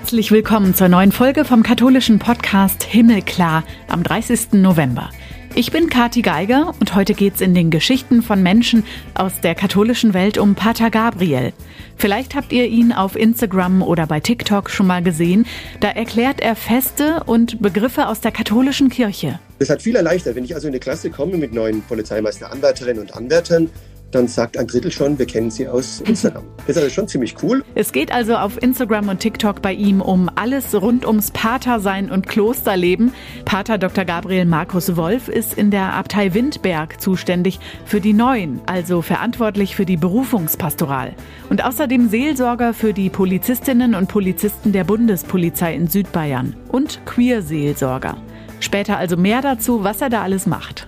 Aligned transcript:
Herzlich 0.00 0.30
willkommen 0.30 0.74
zur 0.74 0.86
neuen 0.86 1.10
Folge 1.10 1.44
vom 1.44 1.64
katholischen 1.64 2.20
Podcast 2.20 2.84
Himmelklar 2.84 3.64
am 3.88 4.04
30. 4.04 4.52
November. 4.52 5.10
Ich 5.56 5.72
bin 5.72 5.90
Kati 5.90 6.22
Geiger 6.22 6.72
und 6.78 6.94
heute 6.94 7.14
geht's 7.14 7.40
in 7.40 7.52
den 7.52 7.70
Geschichten 7.72 8.22
von 8.22 8.40
Menschen 8.40 8.84
aus 9.14 9.40
der 9.40 9.56
katholischen 9.56 10.14
Welt 10.14 10.38
um 10.38 10.54
Pater 10.54 10.90
Gabriel. 10.90 11.52
Vielleicht 11.96 12.36
habt 12.36 12.52
ihr 12.52 12.66
ihn 12.66 12.92
auf 12.92 13.16
Instagram 13.16 13.82
oder 13.82 14.06
bei 14.06 14.20
TikTok 14.20 14.70
schon 14.70 14.86
mal 14.86 15.02
gesehen. 15.02 15.46
Da 15.80 15.88
erklärt 15.88 16.40
er 16.40 16.54
Feste 16.54 17.24
und 17.26 17.60
Begriffe 17.60 18.06
aus 18.06 18.20
der 18.20 18.30
katholischen 18.30 18.90
Kirche. 18.90 19.40
Das 19.58 19.68
hat 19.68 19.82
viel 19.82 19.96
erleichtert. 19.96 20.36
Wenn 20.36 20.44
ich 20.44 20.54
also 20.54 20.68
in 20.68 20.74
eine 20.74 20.80
Klasse 20.80 21.10
komme 21.10 21.38
mit 21.38 21.52
neuen 21.52 21.82
Polizeimeister-Anwärterinnen 21.82 23.02
und 23.02 23.16
Anwärtern, 23.16 23.68
dann 24.10 24.26
sagt 24.26 24.56
ein 24.56 24.66
Drittel 24.66 24.90
schon, 24.90 25.18
wir 25.18 25.26
kennen 25.26 25.50
sie 25.50 25.68
aus 25.68 26.00
Instagram. 26.00 26.44
Das 26.68 26.76
ist 26.76 26.82
also 26.82 26.94
schon 26.94 27.08
ziemlich 27.08 27.34
cool. 27.42 27.64
Es 27.74 27.92
geht 27.92 28.12
also 28.12 28.36
auf 28.36 28.62
Instagram 28.62 29.08
und 29.08 29.20
TikTok 29.20 29.62
bei 29.62 29.72
ihm 29.72 30.02
um 30.02 30.30
alles 30.34 30.74
rund 30.74 31.06
ums 31.06 31.30
Patersein 31.30 32.10
und 32.10 32.28
Klosterleben. 32.28 33.14
Pater 33.46 33.78
Dr. 33.78 34.04
Gabriel 34.04 34.44
Markus 34.44 34.94
Wolf 34.96 35.28
ist 35.28 35.54
in 35.54 35.70
der 35.70 35.94
Abtei 35.94 36.34
Windberg 36.34 37.00
zuständig 37.00 37.58
für 37.86 38.02
die 38.02 38.12
Neuen, 38.12 38.60
also 38.66 39.00
verantwortlich 39.00 39.76
für 39.76 39.86
die 39.86 39.96
Berufungspastoral. 39.96 41.14
Und 41.48 41.64
außerdem 41.64 42.10
Seelsorger 42.10 42.74
für 42.74 42.92
die 42.92 43.08
Polizistinnen 43.08 43.94
und 43.94 44.08
Polizisten 44.08 44.72
der 44.72 44.84
Bundespolizei 44.84 45.74
in 45.74 45.88
Südbayern 45.88 46.54
und 46.68 47.00
Queer-Seelsorger. 47.06 48.18
Später 48.60 48.98
also 48.98 49.16
mehr 49.16 49.40
dazu, 49.40 49.84
was 49.84 50.02
er 50.02 50.10
da 50.10 50.22
alles 50.22 50.44
macht. 50.44 50.86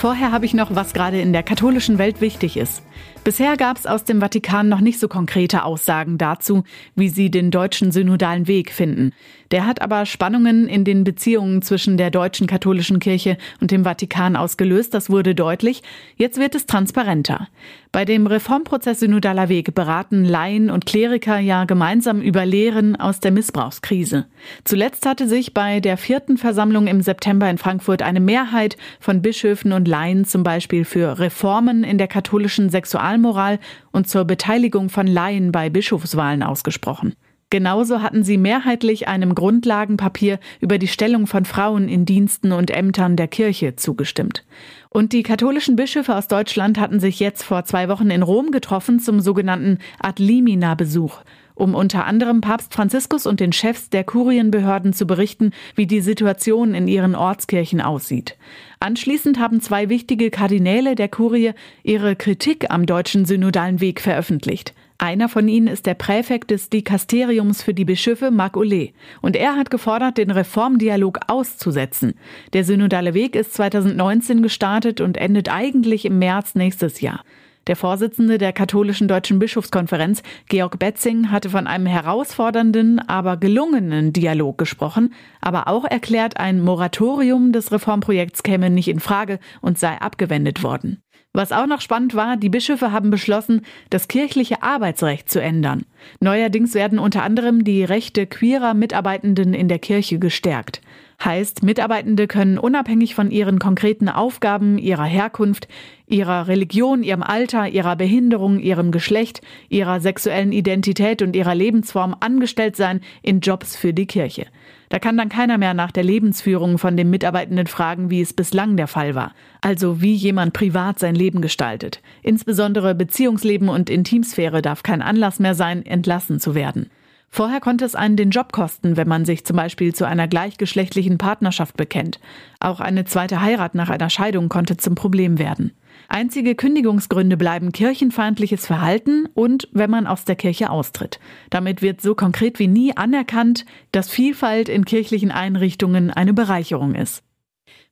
Vorher 0.00 0.32
habe 0.32 0.46
ich 0.46 0.54
noch, 0.54 0.74
was 0.74 0.94
gerade 0.94 1.20
in 1.20 1.34
der 1.34 1.42
katholischen 1.42 1.98
Welt 1.98 2.22
wichtig 2.22 2.56
ist. 2.56 2.82
Bisher 3.22 3.58
gab 3.58 3.76
es 3.76 3.84
aus 3.84 4.02
dem 4.02 4.20
Vatikan 4.20 4.66
noch 4.66 4.80
nicht 4.80 4.98
so 4.98 5.08
konkrete 5.08 5.62
Aussagen 5.62 6.16
dazu, 6.16 6.64
wie 6.94 7.10
sie 7.10 7.30
den 7.30 7.50
deutschen 7.50 7.92
synodalen 7.92 8.48
Weg 8.48 8.72
finden. 8.72 9.12
Der 9.50 9.66
hat 9.66 9.82
aber 9.82 10.06
Spannungen 10.06 10.68
in 10.68 10.84
den 10.84 11.02
Beziehungen 11.02 11.60
zwischen 11.62 11.96
der 11.96 12.10
deutschen 12.10 12.46
katholischen 12.46 13.00
Kirche 13.00 13.36
und 13.60 13.72
dem 13.72 13.84
Vatikan 13.84 14.36
ausgelöst. 14.36 14.94
Das 14.94 15.10
wurde 15.10 15.34
deutlich. 15.34 15.82
Jetzt 16.16 16.38
wird 16.38 16.54
es 16.54 16.66
transparenter. 16.66 17.48
Bei 17.90 18.04
dem 18.04 18.28
Reformprozess 18.28 19.00
Synodaler 19.00 19.48
Weg 19.48 19.74
beraten 19.74 20.24
Laien 20.24 20.70
und 20.70 20.86
Kleriker 20.86 21.40
ja 21.40 21.64
gemeinsam 21.64 22.20
über 22.20 22.46
Lehren 22.46 22.94
aus 22.94 23.18
der 23.18 23.32
Missbrauchskrise. 23.32 24.26
Zuletzt 24.62 25.04
hatte 25.06 25.26
sich 25.26 25.52
bei 25.52 25.80
der 25.80 25.96
vierten 25.96 26.38
Versammlung 26.38 26.86
im 26.86 27.00
September 27.00 27.50
in 27.50 27.58
Frankfurt 27.58 28.02
eine 28.02 28.20
Mehrheit 28.20 28.76
von 29.00 29.20
Bischöfen 29.22 29.72
und 29.72 29.88
Laien 29.88 30.24
zum 30.24 30.44
Beispiel 30.44 30.84
für 30.84 31.18
Reformen 31.18 31.82
in 31.82 31.98
der 31.98 32.06
katholischen 32.06 32.70
Sexualmoral 32.70 33.58
und 33.90 34.08
zur 34.08 34.24
Beteiligung 34.24 34.88
von 34.88 35.08
Laien 35.08 35.50
bei 35.50 35.68
Bischofswahlen 35.68 36.44
ausgesprochen. 36.44 37.14
Genauso 37.50 38.00
hatten 38.00 38.22
sie 38.22 38.38
mehrheitlich 38.38 39.08
einem 39.08 39.34
Grundlagenpapier 39.34 40.38
über 40.60 40.78
die 40.78 40.86
Stellung 40.86 41.26
von 41.26 41.44
Frauen 41.44 41.88
in 41.88 42.04
Diensten 42.04 42.52
und 42.52 42.70
Ämtern 42.70 43.16
der 43.16 43.26
Kirche 43.26 43.74
zugestimmt. 43.74 44.44
Und 44.88 45.12
die 45.12 45.24
katholischen 45.24 45.74
Bischöfe 45.74 46.14
aus 46.14 46.28
Deutschland 46.28 46.78
hatten 46.78 47.00
sich 47.00 47.18
jetzt 47.18 47.42
vor 47.42 47.64
zwei 47.64 47.88
Wochen 47.88 48.10
in 48.10 48.22
Rom 48.22 48.52
getroffen 48.52 49.00
zum 49.00 49.20
sogenannten 49.20 49.78
Ad 50.00 50.22
limina 50.22 50.76
Besuch, 50.76 51.18
um 51.56 51.74
unter 51.74 52.06
anderem 52.06 52.40
Papst 52.40 52.72
Franziskus 52.72 53.26
und 53.26 53.40
den 53.40 53.52
Chefs 53.52 53.90
der 53.90 54.04
Kurienbehörden 54.04 54.92
zu 54.92 55.04
berichten, 55.04 55.50
wie 55.74 55.88
die 55.88 56.02
Situation 56.02 56.74
in 56.74 56.86
ihren 56.86 57.16
Ortskirchen 57.16 57.80
aussieht. 57.80 58.36
Anschließend 58.78 59.40
haben 59.40 59.60
zwei 59.60 59.88
wichtige 59.88 60.30
Kardinäle 60.30 60.94
der 60.94 61.08
Kurie 61.08 61.52
ihre 61.82 62.14
Kritik 62.14 62.70
am 62.70 62.86
deutschen 62.86 63.24
synodalen 63.24 63.80
Weg 63.80 64.00
veröffentlicht. 64.00 64.72
Einer 65.02 65.30
von 65.30 65.48
ihnen 65.48 65.66
ist 65.66 65.86
der 65.86 65.94
Präfekt 65.94 66.50
des 66.50 66.68
Dikasteriums 66.68 67.62
für 67.62 67.72
die 67.72 67.86
Bischöfe, 67.86 68.30
Marc 68.30 68.58
Ollet. 68.58 68.92
Und 69.22 69.34
er 69.34 69.56
hat 69.56 69.70
gefordert, 69.70 70.18
den 70.18 70.30
Reformdialog 70.30 71.20
auszusetzen. 71.26 72.12
Der 72.52 72.64
synodale 72.64 73.14
Weg 73.14 73.34
ist 73.34 73.54
2019 73.54 74.42
gestartet 74.42 75.00
und 75.00 75.16
endet 75.16 75.50
eigentlich 75.50 76.04
im 76.04 76.18
März 76.18 76.54
nächstes 76.54 77.00
Jahr. 77.00 77.24
Der 77.66 77.76
Vorsitzende 77.76 78.36
der 78.36 78.52
katholischen 78.52 79.08
deutschen 79.08 79.38
Bischofskonferenz, 79.38 80.22
Georg 80.50 80.78
Betzing, 80.78 81.30
hatte 81.30 81.48
von 81.48 81.66
einem 81.66 81.86
herausfordernden, 81.86 82.98
aber 82.98 83.38
gelungenen 83.38 84.12
Dialog 84.12 84.58
gesprochen, 84.58 85.14
aber 85.40 85.66
auch 85.68 85.86
erklärt, 85.86 86.36
ein 86.36 86.60
Moratorium 86.60 87.52
des 87.52 87.72
Reformprojekts 87.72 88.42
käme 88.42 88.68
nicht 88.68 88.88
in 88.88 89.00
Frage 89.00 89.38
und 89.62 89.78
sei 89.78 89.98
abgewendet 89.98 90.62
worden. 90.62 91.02
Was 91.32 91.52
auch 91.52 91.68
noch 91.68 91.80
spannend 91.80 92.16
war, 92.16 92.36
die 92.36 92.48
Bischöfe 92.48 92.90
haben 92.90 93.10
beschlossen, 93.10 93.62
das 93.88 94.08
kirchliche 94.08 94.64
Arbeitsrecht 94.64 95.30
zu 95.30 95.40
ändern. 95.40 95.84
Neuerdings 96.18 96.74
werden 96.74 96.98
unter 96.98 97.22
anderem 97.22 97.62
die 97.62 97.84
Rechte 97.84 98.26
queerer 98.26 98.74
Mitarbeitenden 98.74 99.54
in 99.54 99.68
der 99.68 99.78
Kirche 99.78 100.18
gestärkt. 100.18 100.80
Heißt, 101.24 101.62
Mitarbeitende 101.62 102.26
können 102.26 102.58
unabhängig 102.58 103.14
von 103.14 103.30
ihren 103.30 103.60
konkreten 103.60 104.08
Aufgaben, 104.08 104.76
ihrer 104.76 105.04
Herkunft, 105.04 105.68
ihrer 106.08 106.48
Religion, 106.48 107.04
ihrem 107.04 107.22
Alter, 107.22 107.68
ihrer 107.68 107.94
Behinderung, 107.94 108.58
ihrem 108.58 108.90
Geschlecht, 108.90 109.40
ihrer 109.68 110.00
sexuellen 110.00 110.50
Identität 110.50 111.22
und 111.22 111.36
ihrer 111.36 111.54
Lebensform 111.54 112.16
angestellt 112.18 112.74
sein 112.74 113.02
in 113.22 113.38
Jobs 113.38 113.76
für 113.76 113.92
die 113.92 114.06
Kirche. 114.06 114.46
Da 114.90 114.98
kann 114.98 115.16
dann 115.16 115.28
keiner 115.28 115.56
mehr 115.56 115.72
nach 115.72 115.92
der 115.92 116.02
Lebensführung 116.02 116.76
von 116.76 116.96
dem 116.96 117.10
Mitarbeitenden 117.10 117.68
fragen, 117.68 118.10
wie 118.10 118.20
es 118.20 118.32
bislang 118.32 118.76
der 118.76 118.88
Fall 118.88 119.14
war. 119.14 119.32
Also 119.60 120.02
wie 120.02 120.14
jemand 120.14 120.52
privat 120.52 120.98
sein 120.98 121.14
Leben 121.14 121.40
gestaltet. 121.40 122.02
Insbesondere 122.22 122.96
Beziehungsleben 122.96 123.68
und 123.68 123.88
Intimsphäre 123.88 124.62
darf 124.62 124.82
kein 124.82 125.00
Anlass 125.00 125.38
mehr 125.38 125.54
sein, 125.54 125.86
entlassen 125.86 126.40
zu 126.40 126.56
werden. 126.56 126.90
Vorher 127.32 127.60
konnte 127.60 127.84
es 127.84 127.94
einen 127.94 128.16
den 128.16 128.30
Job 128.30 128.52
kosten, 128.52 128.96
wenn 128.96 129.06
man 129.06 129.24
sich 129.24 129.44
zum 129.44 129.56
Beispiel 129.56 129.94
zu 129.94 130.04
einer 130.04 130.26
gleichgeschlechtlichen 130.26 131.16
Partnerschaft 131.16 131.76
bekennt. 131.76 132.18
Auch 132.58 132.80
eine 132.80 133.04
zweite 133.04 133.40
Heirat 133.40 133.76
nach 133.76 133.88
einer 133.88 134.10
Scheidung 134.10 134.48
konnte 134.48 134.76
zum 134.76 134.96
Problem 134.96 135.38
werden. 135.38 135.72
Einzige 136.08 136.56
Kündigungsgründe 136.56 137.36
bleiben 137.36 137.70
kirchenfeindliches 137.70 138.66
Verhalten 138.66 139.26
und 139.32 139.68
wenn 139.70 139.90
man 139.90 140.08
aus 140.08 140.24
der 140.24 140.34
Kirche 140.34 140.70
austritt. 140.70 141.20
Damit 141.50 141.82
wird 141.82 142.00
so 142.00 142.16
konkret 142.16 142.58
wie 142.58 142.66
nie 142.66 142.96
anerkannt, 142.96 143.64
dass 143.92 144.10
Vielfalt 144.10 144.68
in 144.68 144.84
kirchlichen 144.84 145.30
Einrichtungen 145.30 146.10
eine 146.10 146.34
Bereicherung 146.34 146.96
ist. 146.96 147.22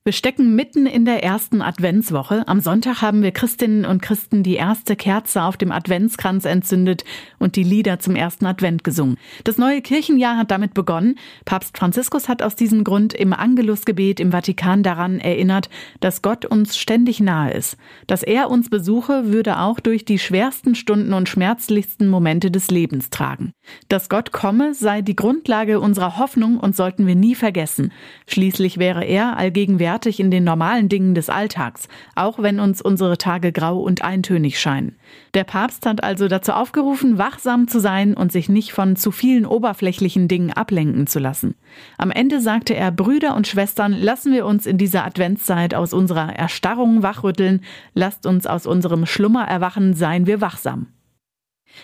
Wir 0.09 0.15
stecken 0.15 0.57
mitten 0.57 0.87
in 0.87 1.05
der 1.05 1.23
ersten 1.23 1.61
Adventswoche. 1.61 2.49
Am 2.49 2.61
Sonntag 2.61 3.03
haben 3.03 3.23
wir 3.23 3.31
Christinnen 3.31 3.85
und 3.85 4.01
Christen 4.01 4.43
die 4.43 4.55
erste 4.55 4.97
Kerze 4.97 5.43
auf 5.43 5.59
dem 5.59 5.71
Adventskranz 5.71 6.47
entzündet 6.47 7.05
und 7.39 7.57
die 7.57 7.63
Lieder 7.63 7.99
zum 7.99 8.17
ersten 8.17 8.47
Advent 8.47 8.85
gesungen. 8.85 9.19
Das 9.45 9.59
neue 9.59 9.83
Kirchenjahr 9.83 10.39
hat 10.39 10.51
damit 10.51 10.73
begonnen. 10.73 11.17
Papst 11.45 11.77
Franziskus 11.77 12.27
hat 12.27 12.43
aus 12.43 12.57
diesem 12.57 12.85
Grund 12.85 13.13
im 13.13 13.35
Angelusgebet 13.35 14.19
im 14.19 14.33
Vatikan 14.33 14.83
daran 14.83 15.21
erinnert, 15.21 15.69
dass 16.01 16.23
Gott 16.23 16.47
uns 16.47 16.79
ständig 16.79 17.21
nahe 17.21 17.53
ist. 17.53 17.77
Dass 18.07 18.23
er 18.23 18.49
uns 18.49 18.71
besuche, 18.71 19.31
würde 19.31 19.59
auch 19.59 19.79
durch 19.79 20.07
die 20.07 20.19
schwersten 20.19 20.75
Stunden 20.75 21.13
und 21.13 21.29
schmerzlichsten 21.29 22.09
Momente 22.09 22.51
des 22.51 22.71
Lebens 22.71 23.11
tragen. 23.11 23.53
Dass 23.91 24.09
Gott 24.09 24.33
komme, 24.33 24.73
sei 24.73 25.03
die 25.03 25.17
Grundlage 25.17 25.81
unserer 25.81 26.17
Hoffnung 26.17 26.59
und 26.59 26.75
sollten 26.75 27.07
wir 27.07 27.15
nie 27.15 27.35
vergessen. 27.35 27.93
Schließlich 28.27 28.79
wäre 28.79 29.05
er 29.05 29.37
allgegenwärtig 29.37 29.98
fertig 29.99 30.21
in 30.21 30.31
den 30.31 30.45
normalen 30.45 30.89
Dingen 30.89 31.17
des 31.17 31.29
Alltags, 31.29 31.89
auch 32.15 32.39
wenn 32.41 32.61
uns 32.61 32.81
unsere 32.81 33.19
Tage 33.19 33.51
grau 33.51 33.81
und 33.81 34.05
eintönig 34.05 34.61
scheinen. 34.61 34.95
Der 35.35 35.43
Papst 35.43 35.87
hat 35.87 36.05
also 36.05 36.29
dazu 36.29 36.53
aufgerufen, 36.53 37.19
wachsam 37.19 37.67
zu 37.67 37.81
sein 37.81 38.15
und 38.15 38.31
sich 38.31 38.49
nicht 38.49 38.71
von 38.71 38.95
zu 38.95 39.11
vielen 39.11 39.45
oberflächlichen 39.45 40.29
Dingen 40.29 40.53
ablenken 40.53 41.09
zu 41.09 41.19
lassen. 41.19 41.57
Am 41.97 42.13
Ende 42.13 42.41
sagte 42.41 42.77
er, 42.77 42.93
Brüder 42.93 43.35
und 43.35 43.49
Schwestern, 43.49 43.93
lassen 43.93 44.33
wir 44.33 44.47
uns 44.47 44.67
in 44.67 44.79
dieser 44.79 45.05
Adventszeit 45.05 45.75
aus 45.75 45.93
unserer 45.93 46.33
Erstarrung 46.33 47.03
wachrütteln, 47.03 47.63
lasst 47.95 48.25
uns 48.25 48.47
aus 48.47 48.67
unserem 48.67 49.05
Schlummer 49.05 49.49
erwachen, 49.49 49.95
seien 49.95 50.29
wir 50.29 50.41
wachsam. 50.41 50.87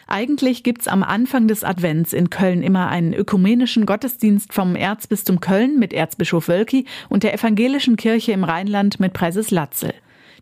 Eigentlich 0.06 0.62
gibt's 0.62 0.88
am 0.88 1.02
Anfang 1.02 1.48
des 1.48 1.64
Advents 1.64 2.12
in 2.12 2.30
Köln 2.30 2.62
immer 2.62 2.88
einen 2.88 3.14
ökumenischen 3.14 3.86
Gottesdienst 3.86 4.52
vom 4.52 4.76
Erzbistum 4.76 5.40
Köln 5.40 5.78
mit 5.78 5.92
Erzbischof 5.92 6.48
Wölki 6.48 6.86
und 7.08 7.22
der 7.22 7.34
evangelischen 7.34 7.96
Kirche 7.96 8.32
im 8.32 8.44
Rheinland 8.44 9.00
mit 9.00 9.12
Präses 9.12 9.50
Latzel. 9.50 9.94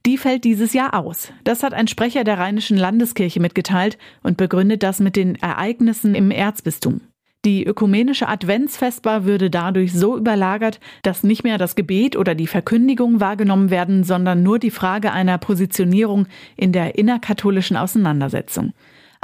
Die 0.05 0.19
fällt 0.19 0.45
dieses 0.45 0.73
Jahr 0.73 0.95
aus. 0.95 1.33
Das 1.45 1.63
hat 1.63 1.75
ein 1.75 1.87
Sprecher 1.87 2.25
der 2.25 2.39
Rheinischen 2.39 2.77
Landeskirche 2.77 3.39
mitgeteilt 3.39 3.99
und 4.23 4.37
begründet 4.37 4.83
das 4.83 4.99
mit 4.99 5.15
den 5.15 5.37
Ereignissen 5.37 6.17
im 6.17 6.33
Erzbistum. 6.33 7.03
Die 7.45 7.65
ökumenische 7.65 8.29
Adventsfestbar 8.29 9.25
würde 9.25 9.51
dadurch 9.51 9.93
so 9.93 10.17
überlagert, 10.17 10.79
dass 11.03 11.25
nicht 11.25 11.43
mehr 11.43 11.59
das 11.59 11.75
Gebet 11.75 12.17
oder 12.17 12.37
die 12.37 12.47
Verkündigung 12.47 13.21
wahrgenommen 13.21 13.71
werden, 13.71 14.05
sondern 14.05 14.45
nur 14.45 14.61
die 14.61 14.71
Frage 14.71 15.13
einer 15.13 15.39
Positionierung 15.39 16.27
in 16.57 16.73
der 16.73 16.97
innerkatholischen 16.99 17.77
Auseinandersetzung. 17.77 18.73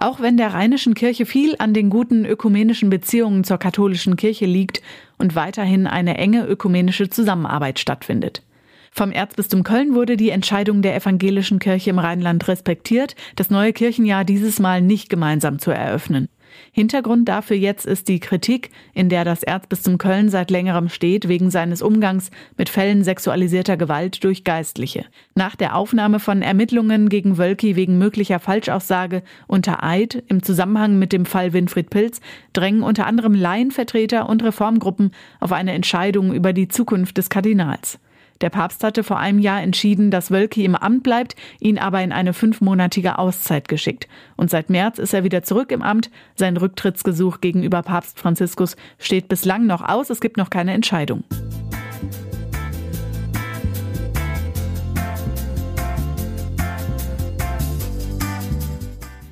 Auch 0.00 0.21
wenn 0.21 0.37
der 0.37 0.55
Rheinischen 0.55 0.95
Kirche 0.95 1.27
viel 1.27 1.56
an 1.59 1.75
den 1.75 1.91
guten 1.91 2.25
ökumenischen 2.25 2.89
Beziehungen 2.89 3.43
zur 3.43 3.59
katholischen 3.59 4.15
Kirche 4.15 4.47
liegt 4.47 4.81
und 5.19 5.35
weiterhin 5.35 5.89
eine 5.89 6.17
enge 6.17 6.47
ökumenische 6.47 7.11
Zusammenarbeit 7.11 7.81
stattfindet. 7.81 8.45
Vom 8.93 9.11
Erzbistum 9.11 9.65
Köln 9.65 9.95
wurde 9.95 10.17
die 10.17 10.31
Entscheidung 10.31 10.83
der 10.83 10.95
evangelischen 10.95 11.59
Kirche 11.59 11.91
im 11.91 11.99
Rheinland 11.99 12.47
respektiert, 12.47 13.17
das 13.35 13.50
neue 13.50 13.73
Kirchenjahr 13.73 14.25
dieses 14.25 14.61
Mal 14.61 14.83
nicht 14.83 15.11
gemeinsam 15.11 15.59
zu 15.59 15.73
eröffnen. 15.73 16.29
Hintergrund 16.72 17.28
dafür 17.28 17.56
jetzt 17.56 17.87
ist 17.87 18.08
die 18.08 18.20
Kritik, 18.20 18.70
in 18.94 19.08
der 19.08 19.25
das 19.25 19.43
Erzbistum 19.43 19.99
Köln 19.99 20.28
seit 20.28 20.50
längerem 20.50 20.88
steht, 20.88 21.28
wegen 21.28 21.50
seines 21.50 21.82
Umgangs 21.82 22.31
mit 22.56 22.69
Fällen 22.69 23.05
sexualisierter 23.05 23.76
Gewalt 23.76 24.25
durch 24.25 24.44
Geistliche. 24.44 25.05
Nach 25.34 25.56
der 25.56 25.76
Aufnahme 25.76 26.20
von 26.20 26.43
Ermittlungen 26.43 27.08
gegen 27.08 27.38
Wölki 27.38 27.76
wegen 27.76 27.99
möglicher 27.99 28.40
Falschaussage 28.40 29.22
unter 29.46 29.82
Eid 29.82 30.22
im 30.28 30.43
Zusammenhang 30.43 30.99
mit 30.99 31.12
dem 31.12 31.26
Fall 31.26 31.52
Winfried 31.52 31.90
Pilz 31.90 32.20
drängen 32.52 32.82
unter 32.82 33.06
anderem 33.06 33.34
Laienvertreter 33.34 34.28
und 34.28 34.43
Reformgruppen 34.43 35.12
auf 35.40 35.52
eine 35.52 35.72
Entscheidung 35.72 36.32
über 36.32 36.52
die 36.52 36.69
Zukunft 36.69 37.19
des 37.19 37.31
Kardinals. 37.31 37.99
Der 38.40 38.50
Papst 38.50 38.85
hatte 38.85 39.02
vor 39.02 39.19
einem 39.19 39.40
Jahr 39.40 39.61
entschieden, 39.62 40.12
dass 40.12 40.31
Wölki 40.31 40.64
im 40.64 40.76
Amt 40.76 41.02
bleibt, 41.02 41.35
ihn 41.58 41.76
aber 41.79 42.02
in 42.02 42.12
eine 42.12 42.32
fünfmonatige 42.32 43.19
Auszeit 43.19 43.67
geschickt. 43.67 44.06
Und 44.37 44.49
seit 44.49 44.70
März 44.70 44.99
ist 44.99 45.12
er 45.12 45.25
wieder 45.25 45.43
zurück 45.43 45.73
im 45.73 45.82
Amt. 45.82 46.11
Sein 46.37 46.56
Rücktrittsgesuch 46.56 47.40
gegenüber 47.40 47.82
Papst 47.82 48.19
Franziskus 48.19 48.76
steht 48.99 49.29
bislang 49.29 49.67
noch 49.67 49.82
aus. 49.82 50.11
Es 50.11 50.20
gibt 50.20 50.37
noch 50.37 50.50
keine 50.50 50.73
Entscheidung. 50.73 51.25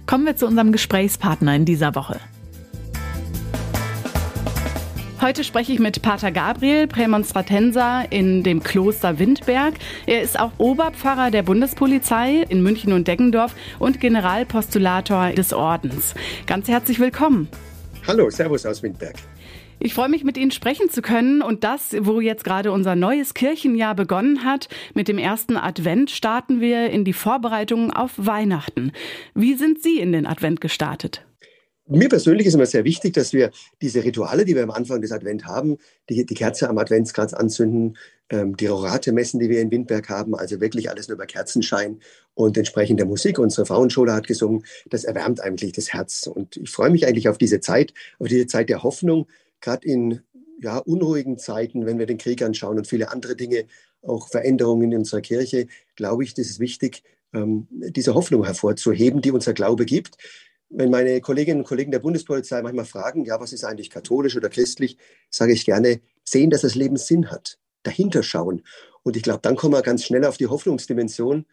Kommen 0.06 0.24
wir 0.24 0.36
zu 0.36 0.46
unserem 0.46 0.72
Gesprächspartner 0.72 1.54
in 1.54 1.64
dieser 1.64 1.94
Woche. 1.94 2.20
Heute 5.26 5.42
spreche 5.42 5.72
ich 5.72 5.80
mit 5.80 6.02
Pater 6.02 6.30
Gabriel, 6.30 6.86
Prämonstratenser 6.86 8.04
in 8.10 8.44
dem 8.44 8.62
Kloster 8.62 9.18
Windberg. 9.18 9.74
Er 10.06 10.22
ist 10.22 10.38
auch 10.38 10.52
Oberpfarrer 10.58 11.32
der 11.32 11.42
Bundespolizei 11.42 12.44
in 12.48 12.62
München 12.62 12.92
und 12.92 13.08
Deggendorf 13.08 13.52
und 13.80 13.98
Generalpostulator 13.98 15.30
des 15.30 15.52
Ordens. 15.52 16.14
Ganz 16.46 16.68
herzlich 16.68 17.00
willkommen. 17.00 17.48
Hallo, 18.06 18.30
Servus 18.30 18.64
aus 18.66 18.84
Windberg. 18.84 19.16
Ich 19.80 19.94
freue 19.94 20.08
mich, 20.08 20.22
mit 20.22 20.38
Ihnen 20.38 20.52
sprechen 20.52 20.90
zu 20.90 21.02
können. 21.02 21.42
Und 21.42 21.64
das, 21.64 21.96
wo 22.02 22.20
jetzt 22.20 22.44
gerade 22.44 22.70
unser 22.70 22.94
neues 22.94 23.34
Kirchenjahr 23.34 23.96
begonnen 23.96 24.44
hat, 24.44 24.68
mit 24.94 25.08
dem 25.08 25.18
ersten 25.18 25.56
Advent 25.56 26.12
starten 26.12 26.60
wir 26.60 26.90
in 26.90 27.04
die 27.04 27.12
Vorbereitungen 27.12 27.90
auf 27.90 28.12
Weihnachten. 28.16 28.92
Wie 29.34 29.54
sind 29.54 29.82
Sie 29.82 29.98
in 29.98 30.12
den 30.12 30.24
Advent 30.24 30.60
gestartet? 30.60 31.25
Mir 31.88 32.08
persönlich 32.08 32.48
ist 32.48 32.54
immer 32.54 32.66
sehr 32.66 32.84
wichtig, 32.84 33.14
dass 33.14 33.32
wir 33.32 33.52
diese 33.80 34.02
Rituale, 34.02 34.44
die 34.44 34.56
wir 34.56 34.64
am 34.64 34.72
Anfang 34.72 35.00
des 35.00 35.12
Advent 35.12 35.46
haben, 35.46 35.78
die, 36.08 36.26
die 36.26 36.34
Kerze 36.34 36.68
am 36.68 36.78
Adventskranz 36.78 37.32
anzünden, 37.32 37.96
ähm, 38.28 38.56
die 38.56 38.66
Rorate 38.66 39.12
messen, 39.12 39.38
die 39.38 39.48
wir 39.48 39.60
in 39.60 39.70
Windberg 39.70 40.08
haben, 40.08 40.34
also 40.34 40.60
wirklich 40.60 40.90
alles 40.90 41.06
nur 41.06 41.14
über 41.14 41.26
Kerzenschein 41.26 42.00
und 42.34 42.58
entsprechend 42.58 42.98
der 42.98 43.06
Musik. 43.06 43.38
Unsere 43.38 43.66
Frauenschule 43.66 44.12
hat 44.12 44.26
gesungen, 44.26 44.64
das 44.90 45.04
erwärmt 45.04 45.40
eigentlich 45.40 45.72
das 45.72 45.92
Herz. 45.92 46.26
Und 46.26 46.56
ich 46.56 46.70
freue 46.70 46.90
mich 46.90 47.06
eigentlich 47.06 47.28
auf 47.28 47.38
diese 47.38 47.60
Zeit, 47.60 47.94
auf 48.18 48.26
diese 48.26 48.48
Zeit 48.48 48.68
der 48.68 48.82
Hoffnung, 48.82 49.28
gerade 49.60 49.86
in 49.86 50.22
ja, 50.60 50.78
unruhigen 50.78 51.38
Zeiten, 51.38 51.86
wenn 51.86 52.00
wir 52.00 52.06
den 52.06 52.18
Krieg 52.18 52.42
anschauen 52.42 52.78
und 52.78 52.88
viele 52.88 53.12
andere 53.12 53.36
Dinge, 53.36 53.66
auch 54.02 54.28
Veränderungen 54.28 54.90
in 54.90 54.98
unserer 54.98 55.20
Kirche, 55.20 55.68
glaube 55.94 56.24
ich, 56.24 56.34
das 56.34 56.46
ist 56.48 56.58
wichtig, 56.58 57.04
ähm, 57.32 57.68
diese 57.70 58.14
Hoffnung 58.14 58.44
hervorzuheben, 58.44 59.20
die 59.20 59.30
unser 59.30 59.52
Glaube 59.52 59.84
gibt 59.84 60.16
wenn 60.68 60.90
meine 60.90 61.20
Kolleginnen 61.20 61.60
und 61.60 61.66
Kollegen 61.66 61.92
der 61.92 62.00
Bundespolizei 62.00 62.60
manchmal 62.62 62.84
fragen, 62.84 63.24
ja, 63.24 63.40
was 63.40 63.52
ist 63.52 63.64
eigentlich 63.64 63.90
katholisch 63.90 64.36
oder 64.36 64.48
christlich, 64.48 64.98
sage 65.30 65.52
ich 65.52 65.64
gerne, 65.64 66.00
sehen, 66.24 66.50
dass 66.50 66.62
das 66.62 66.74
Leben 66.74 66.96
Sinn 66.96 67.30
hat, 67.30 67.58
dahinter 67.82 68.22
schauen. 68.22 68.62
Und 69.02 69.16
ich 69.16 69.22
glaube, 69.22 69.40
dann 69.42 69.56
kommen 69.56 69.74
wir 69.74 69.82
ganz 69.82 70.04
schnell 70.04 70.24
auf 70.24 70.36
die 70.36 70.48
Hoffnungsdimension. 70.48 71.46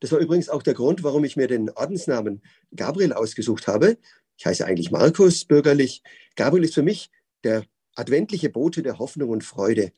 Das 0.00 0.12
war 0.12 0.18
übrigens 0.18 0.48
auch 0.48 0.62
der 0.62 0.74
Grund, 0.74 1.02
warum 1.02 1.24
ich 1.24 1.36
mir 1.36 1.46
den 1.46 1.70
Ordensnamen 1.70 2.42
Gabriel 2.74 3.12
ausgesucht 3.12 3.66
habe. 3.66 3.96
Ich 4.36 4.46
heiße 4.46 4.64
eigentlich 4.64 4.90
Markus 4.90 5.44
bürgerlich. 5.44 6.02
Gabriel 6.36 6.64
ist 6.64 6.74
für 6.74 6.82
mich 6.82 7.10
der 7.44 7.64
adventliche 7.94 8.50
Bote 8.50 8.82
der 8.82 8.98
Hoffnung 8.98 9.30
und 9.30 9.44
Freude. 9.44 9.92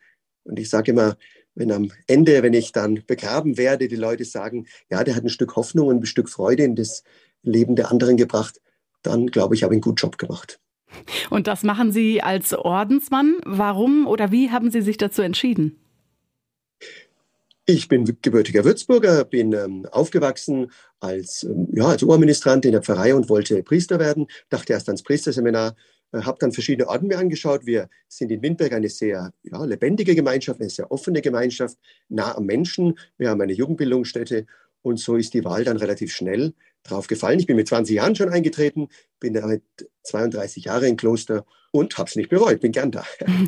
Und 0.45 0.59
ich 0.59 0.71
sage 0.71 0.93
immer, 0.93 1.17
wenn 1.55 1.71
am 1.71 1.93
Ende, 2.07 2.43
wenn 2.43 2.55
ich 2.55 2.73
dann 2.73 3.05
begraben 3.07 3.57
werde, 3.57 3.89
die 3.89 3.97
Leute 3.97 4.25
sagen, 4.25 4.67
ja, 4.91 5.05
der 5.05 5.15
hat 5.15 5.25
ein 5.25 5.29
Stück 5.29 5.57
Hoffnung 5.57 5.89
und 5.89 6.03
ein 6.03 6.07
Stück 6.07 6.29
Freude 6.29 6.65
in 6.65 6.75
das 6.75 7.05
Leben 7.43 7.77
der 7.77 7.91
anderen 7.91 8.17
gebracht, 8.17 8.61
dann 9.03 9.27
glaube 9.27 9.55
ich, 9.55 9.63
habe 9.63 9.75
ich 9.75 9.77
einen 9.77 9.83
guten 9.83 9.97
Job 9.97 10.19
gemacht. 10.19 10.61
Und 11.31 11.47
das 11.47 11.63
machen 11.63 11.93
Sie 11.93 12.23
als 12.23 12.53
Ordensmann. 12.53 13.37
Warum 13.45 14.07
oder 14.07 14.31
wie 14.31 14.51
haben 14.51 14.71
Sie 14.71 14.83
sich 14.83 14.97
dazu 14.97 15.23
entschieden? 15.23 15.79
Ich 17.65 17.87
bin 17.87 18.05
gebürtiger 18.21 18.65
Würzburger, 18.65 19.25
bin 19.25 19.53
ähm, 19.53 19.87
aufgewachsen 19.91 20.73
als, 20.99 21.45
ähm, 21.45 21.69
ja, 21.73 21.87
als 21.87 22.03
Oberministrant 22.03 22.65
in 22.65 22.73
der 22.73 22.83
Pfarrei 22.83 23.15
und 23.15 23.29
wollte 23.29 23.63
Priester 23.63 24.01
werden, 24.01 24.27
dachte 24.49 24.73
erst 24.73 24.89
ans 24.89 25.05
Priesterseminar, 25.05 25.77
äh, 26.13 26.23
habe 26.23 26.39
dann 26.41 26.51
verschiedene 26.51 26.89
Orden 26.89 27.07
mir 27.07 27.19
angeschaut. 27.19 27.65
Wir 27.65 27.89
sind 28.09 28.33
in 28.33 28.43
Windberg 28.43 28.73
eine 28.73 28.89
sehr 28.89 29.33
ja, 29.45 29.65
lebendige 29.65 30.17
Gemeinschaft, 30.17 30.61
eine 30.61 30.71
sehr 30.71 30.91
offene 30.91 31.23
Gemeinschaft, 31.23 31.79
nah 32.09 32.37
am 32.37 32.47
Menschen. 32.47 32.99
Wir 33.17 33.31
haben 33.31 33.41
eine 33.41 33.53
Jugendbildungsstätte 33.53 34.47
und 34.83 34.99
so 34.99 35.17
ist 35.17 35.35
die 35.35 35.45
Wahl 35.45 35.65
dann 35.65 35.77
relativ 35.77 36.13
schnell 36.13 36.55
drauf 36.83 37.07
gefallen. 37.07 37.39
Ich 37.39 37.47
bin 37.47 37.57
mit 37.57 37.69
20 37.69 37.97
Jahren 37.97 38.15
schon 38.15 38.29
eingetreten, 38.29 38.89
bin 39.21 39.35
damit 39.35 39.63
32 40.03 40.65
Jahre 40.65 40.89
im 40.89 40.97
Kloster 40.97 41.45
und 41.71 41.97
habe 41.97 42.09
es 42.09 42.17
nicht 42.17 42.29
bereut, 42.29 42.61
bin 42.61 42.73
gern 42.73 42.91
da. 42.91 43.05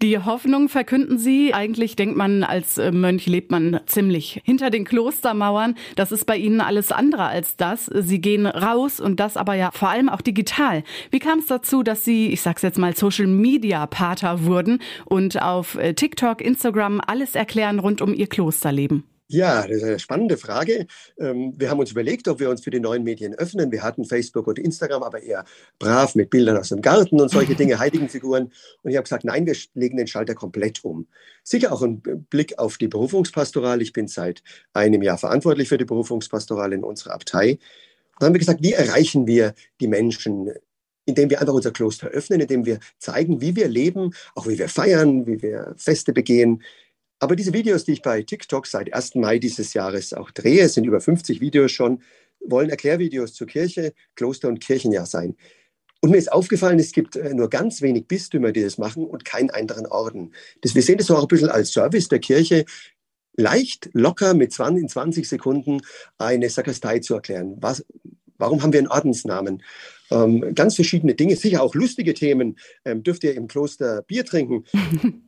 Die 0.00 0.18
Hoffnung 0.18 0.68
verkünden 0.68 1.16
Sie. 1.16 1.54
Eigentlich 1.54 1.94
denkt 1.94 2.16
man, 2.16 2.42
als 2.42 2.76
äh, 2.76 2.90
Mönch 2.90 3.26
lebt 3.26 3.52
man 3.52 3.78
ziemlich 3.86 4.40
hinter 4.44 4.70
den 4.70 4.84
Klostermauern. 4.84 5.76
Das 5.94 6.10
ist 6.10 6.24
bei 6.24 6.36
Ihnen 6.36 6.60
alles 6.60 6.90
andere 6.90 7.26
als 7.26 7.56
das. 7.56 7.86
Sie 7.86 8.20
gehen 8.20 8.46
raus 8.46 8.98
und 8.98 9.20
das 9.20 9.36
aber 9.36 9.54
ja 9.54 9.70
vor 9.70 9.90
allem 9.90 10.08
auch 10.08 10.20
digital. 10.20 10.82
Wie 11.12 11.20
kam 11.20 11.38
es 11.38 11.46
dazu, 11.46 11.84
dass 11.84 12.04
Sie, 12.04 12.32
ich 12.32 12.40
sag's 12.40 12.62
jetzt 12.62 12.78
mal, 12.78 12.96
Social 12.96 13.28
Media 13.28 13.86
Pater 13.86 14.44
wurden 14.44 14.80
und 15.04 15.40
auf 15.40 15.76
äh, 15.76 15.94
TikTok, 15.94 16.40
Instagram 16.40 17.00
alles 17.06 17.36
erklären 17.36 17.78
rund 17.78 18.02
um 18.02 18.12
Ihr 18.12 18.26
Klosterleben? 18.26 19.04
Ja, 19.32 19.66
das 19.66 19.78
ist 19.78 19.84
eine 19.84 19.98
spannende 19.98 20.36
Frage. 20.36 20.86
Ähm, 21.18 21.54
wir 21.56 21.70
haben 21.70 21.80
uns 21.80 21.90
überlegt, 21.90 22.28
ob 22.28 22.38
wir 22.38 22.50
uns 22.50 22.62
für 22.62 22.70
die 22.70 22.80
neuen 22.80 23.02
Medien 23.02 23.34
öffnen. 23.34 23.72
Wir 23.72 23.82
hatten 23.82 24.04
Facebook 24.04 24.46
und 24.46 24.58
Instagram, 24.58 25.02
aber 25.02 25.22
eher 25.22 25.46
brav 25.78 26.14
mit 26.14 26.28
Bildern 26.28 26.58
aus 26.58 26.68
dem 26.68 26.82
Garten 26.82 27.18
und 27.18 27.30
solche 27.30 27.54
Dinge, 27.54 27.78
Heiligenfiguren. 27.78 28.52
Und 28.82 28.90
ich 28.90 28.96
habe 28.96 29.04
gesagt, 29.04 29.24
nein, 29.24 29.46
wir 29.46 29.56
legen 29.72 29.96
den 29.96 30.06
Schalter 30.06 30.34
komplett 30.34 30.84
um. 30.84 31.06
Sicher 31.44 31.72
auch 31.72 31.80
ein 31.80 32.02
Blick 32.28 32.58
auf 32.58 32.76
die 32.76 32.88
Berufungspastoral. 32.88 33.80
Ich 33.80 33.94
bin 33.94 34.06
seit 34.06 34.42
einem 34.74 35.00
Jahr 35.00 35.16
verantwortlich 35.16 35.70
für 35.70 35.78
die 35.78 35.86
Berufungspastoral 35.86 36.74
in 36.74 36.84
unserer 36.84 37.14
Abtei. 37.14 37.58
Dann 38.18 38.26
haben 38.26 38.34
wir 38.34 38.38
gesagt, 38.38 38.62
wie 38.62 38.74
erreichen 38.74 39.26
wir 39.26 39.54
die 39.80 39.88
Menschen 39.88 40.52
indem 41.04 41.30
wir 41.30 41.40
einfach 41.40 41.54
unser 41.54 41.72
Kloster 41.72 42.06
öffnen, 42.06 42.40
indem 42.40 42.64
wir 42.64 42.78
zeigen, 42.98 43.40
wie 43.40 43.56
wir 43.56 43.66
leben, 43.66 44.14
auch 44.36 44.46
wie 44.46 44.56
wir 44.56 44.68
feiern, 44.68 45.26
wie 45.26 45.42
wir 45.42 45.74
Feste 45.76 46.12
begehen, 46.12 46.62
aber 47.22 47.36
diese 47.36 47.52
Videos, 47.52 47.84
die 47.84 47.92
ich 47.92 48.02
bei 48.02 48.20
TikTok 48.24 48.66
seit 48.66 48.92
1. 48.92 49.14
Mai 49.14 49.38
dieses 49.38 49.74
Jahres 49.74 50.12
auch 50.12 50.32
drehe, 50.32 50.68
sind 50.68 50.84
über 50.84 51.00
50 51.00 51.40
Videos 51.40 51.70
schon, 51.70 52.02
wollen 52.44 52.68
Erklärvideos 52.68 53.32
zur 53.32 53.46
Kirche, 53.46 53.94
Kloster 54.16 54.48
und 54.48 54.58
Kirchenjahr 54.58 55.06
sein. 55.06 55.36
Und 56.00 56.10
mir 56.10 56.16
ist 56.16 56.32
aufgefallen, 56.32 56.80
es 56.80 56.90
gibt 56.90 57.14
äh, 57.14 57.32
nur 57.32 57.48
ganz 57.48 57.80
wenig 57.80 58.08
Bistümer, 58.08 58.50
die 58.50 58.64
das 58.64 58.76
machen 58.76 59.06
und 59.06 59.24
keinen 59.24 59.50
anderen 59.50 59.86
Orden. 59.86 60.34
Das, 60.62 60.74
wir 60.74 60.82
sehen 60.82 60.98
das 60.98 61.12
auch 61.12 61.22
ein 61.22 61.28
bisschen 61.28 61.48
als 61.48 61.70
Service 61.70 62.08
der 62.08 62.18
Kirche, 62.18 62.64
leicht, 63.36 63.90
locker 63.92 64.34
mit 64.34 64.52
20, 64.52 64.82
in 64.82 64.88
20 64.88 65.28
Sekunden 65.28 65.80
eine 66.18 66.50
Sakristei 66.50 66.98
zu 66.98 67.14
erklären. 67.14 67.56
Was, 67.60 67.84
warum 68.36 68.64
haben 68.64 68.72
wir 68.72 68.80
einen 68.80 68.88
Ordensnamen? 68.88 69.62
Ähm, 70.12 70.54
ganz 70.54 70.74
verschiedene 70.74 71.14
Dinge, 71.14 71.36
sicher 71.36 71.62
auch 71.62 71.74
lustige 71.74 72.12
Themen. 72.12 72.58
Ähm, 72.84 73.02
dürft 73.02 73.24
ihr 73.24 73.34
im 73.34 73.48
Kloster 73.48 74.02
Bier 74.02 74.26
trinken? 74.26 74.64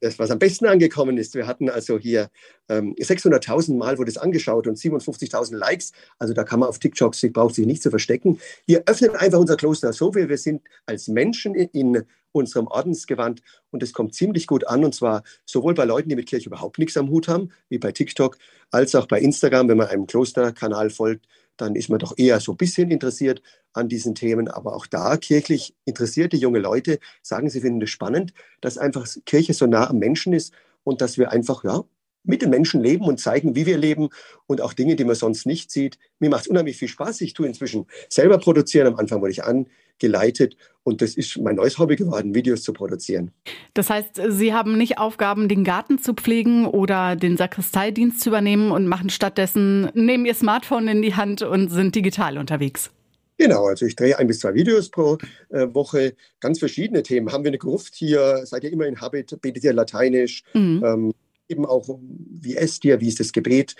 das, 0.00 0.18
was 0.18 0.30
am 0.32 0.40
besten 0.40 0.66
angekommen 0.66 1.18
ist, 1.18 1.34
wir 1.36 1.46
hatten 1.46 1.70
also 1.70 1.98
hier 1.98 2.30
ähm, 2.68 2.94
600.000 2.96 3.76
Mal 3.76 3.96
wurde 3.98 4.10
es 4.10 4.18
angeschaut 4.18 4.66
und 4.66 4.76
57.000 4.76 5.56
Likes. 5.56 5.92
Also 6.18 6.34
da 6.34 6.42
kann 6.42 6.60
man 6.60 6.68
auf 6.68 6.80
TikTok, 6.80 7.14
sich 7.14 7.32
braucht 7.32 7.54
sich 7.54 7.66
nicht 7.66 7.82
zu 7.82 7.90
verstecken. 7.90 8.40
Wir 8.66 8.82
öffnen 8.86 9.14
einfach 9.14 9.38
unser 9.38 9.56
Kloster 9.56 9.92
so, 9.92 10.14
wie 10.16 10.28
wir 10.28 10.38
sind 10.38 10.62
als 10.86 11.06
Menschen 11.06 11.54
in, 11.54 11.68
in 11.68 12.04
unserem 12.32 12.66
Ordensgewand 12.66 13.42
und 13.70 13.84
es 13.84 13.92
kommt 13.92 14.14
ziemlich 14.14 14.48
gut 14.48 14.66
an 14.66 14.84
und 14.84 14.94
zwar 14.94 15.22
sowohl 15.44 15.74
bei 15.74 15.84
Leuten, 15.84 16.08
die 16.08 16.16
mit 16.16 16.26
Kirche 16.26 16.48
überhaupt 16.48 16.78
nichts 16.78 16.96
am 16.96 17.08
Hut 17.10 17.28
haben, 17.28 17.50
wie 17.68 17.78
bei 17.78 17.92
TikTok, 17.92 18.38
als 18.72 18.96
auch 18.96 19.06
bei 19.06 19.20
Instagram, 19.20 19.68
wenn 19.68 19.76
man 19.76 19.86
einem 19.86 20.08
Klosterkanal 20.08 20.90
folgt 20.90 21.26
dann 21.56 21.76
ist 21.76 21.88
man 21.88 21.98
doch 21.98 22.14
eher 22.16 22.40
so 22.40 22.52
ein 22.52 22.56
bisschen 22.56 22.90
interessiert 22.90 23.42
an 23.72 23.88
diesen 23.88 24.14
Themen. 24.14 24.48
Aber 24.48 24.74
auch 24.74 24.86
da 24.86 25.16
kirchlich 25.16 25.74
interessierte 25.84 26.36
junge 26.36 26.58
Leute 26.58 26.98
sagen, 27.22 27.50
sie 27.50 27.60
finden 27.60 27.82
es 27.82 27.90
spannend, 27.90 28.32
dass 28.60 28.78
einfach 28.78 29.06
Kirche 29.26 29.54
so 29.54 29.66
nah 29.66 29.88
am 29.88 29.98
Menschen 29.98 30.32
ist 30.32 30.52
und 30.82 31.00
dass 31.00 31.18
wir 31.18 31.30
einfach, 31.30 31.64
ja, 31.64 31.84
mit 32.24 32.42
den 32.42 32.50
Menschen 32.50 32.82
leben 32.82 33.04
und 33.04 33.20
zeigen, 33.20 33.54
wie 33.54 33.66
wir 33.66 33.76
leben 33.76 34.08
und 34.46 34.60
auch 34.60 34.72
Dinge, 34.72 34.96
die 34.96 35.04
man 35.04 35.14
sonst 35.14 35.46
nicht 35.46 35.70
sieht. 35.70 35.98
Mir 36.18 36.30
macht 36.30 36.44
es 36.44 36.48
unheimlich 36.48 36.78
viel 36.78 36.88
Spaß. 36.88 37.20
Ich 37.20 37.34
tue 37.34 37.46
inzwischen 37.46 37.86
selber 38.08 38.38
produzieren. 38.38 38.86
Am 38.86 38.96
Anfang 38.96 39.20
wurde 39.20 39.32
ich 39.32 39.44
an, 39.44 39.66
geleitet. 39.98 40.56
Und 40.82 41.00
das 41.00 41.16
ist 41.16 41.38
mein 41.38 41.56
neues 41.56 41.78
Hobby 41.78 41.96
geworden, 41.96 42.34
Videos 42.34 42.62
zu 42.62 42.72
produzieren. 42.72 43.30
Das 43.72 43.88
heißt, 43.88 44.20
Sie 44.28 44.52
haben 44.52 44.76
nicht 44.76 44.98
Aufgaben, 44.98 45.48
den 45.48 45.64
Garten 45.64 45.98
zu 45.98 46.12
pflegen 46.12 46.66
oder 46.66 47.16
den 47.16 47.36
Sakristeidienst 47.36 48.20
zu 48.20 48.28
übernehmen 48.28 48.70
und 48.70 48.86
machen 48.86 49.08
stattdessen, 49.08 49.90
nehmen 49.94 50.26
Ihr 50.26 50.34
Smartphone 50.34 50.88
in 50.88 51.00
die 51.00 51.14
Hand 51.14 51.42
und 51.42 51.70
sind 51.70 51.94
digital 51.94 52.36
unterwegs. 52.36 52.90
Genau, 53.36 53.66
also 53.66 53.86
ich 53.86 53.96
drehe 53.96 54.18
ein 54.18 54.26
bis 54.26 54.40
zwei 54.40 54.54
Videos 54.54 54.90
pro 54.90 55.18
äh, 55.48 55.66
Woche, 55.72 56.14
ganz 56.40 56.58
verschiedene 56.58 57.02
Themen. 57.02 57.32
Haben 57.32 57.44
wir 57.44 57.50
eine 57.50 57.58
Gruft 57.58 57.94
hier, 57.94 58.46
seid 58.46 58.62
ihr 58.62 58.72
immer 58.72 58.86
in 58.86 59.00
Habit, 59.00 59.40
betet 59.40 59.64
ihr 59.64 59.72
Lateinisch, 59.72 60.44
mhm. 60.54 60.82
ähm, 60.84 61.14
eben 61.48 61.66
auch, 61.66 61.98
wie 61.98 62.56
esst 62.56 62.84
ihr, 62.84 63.00
wie 63.00 63.08
ist 63.08 63.20
das 63.20 63.32
Gebet, 63.32 63.74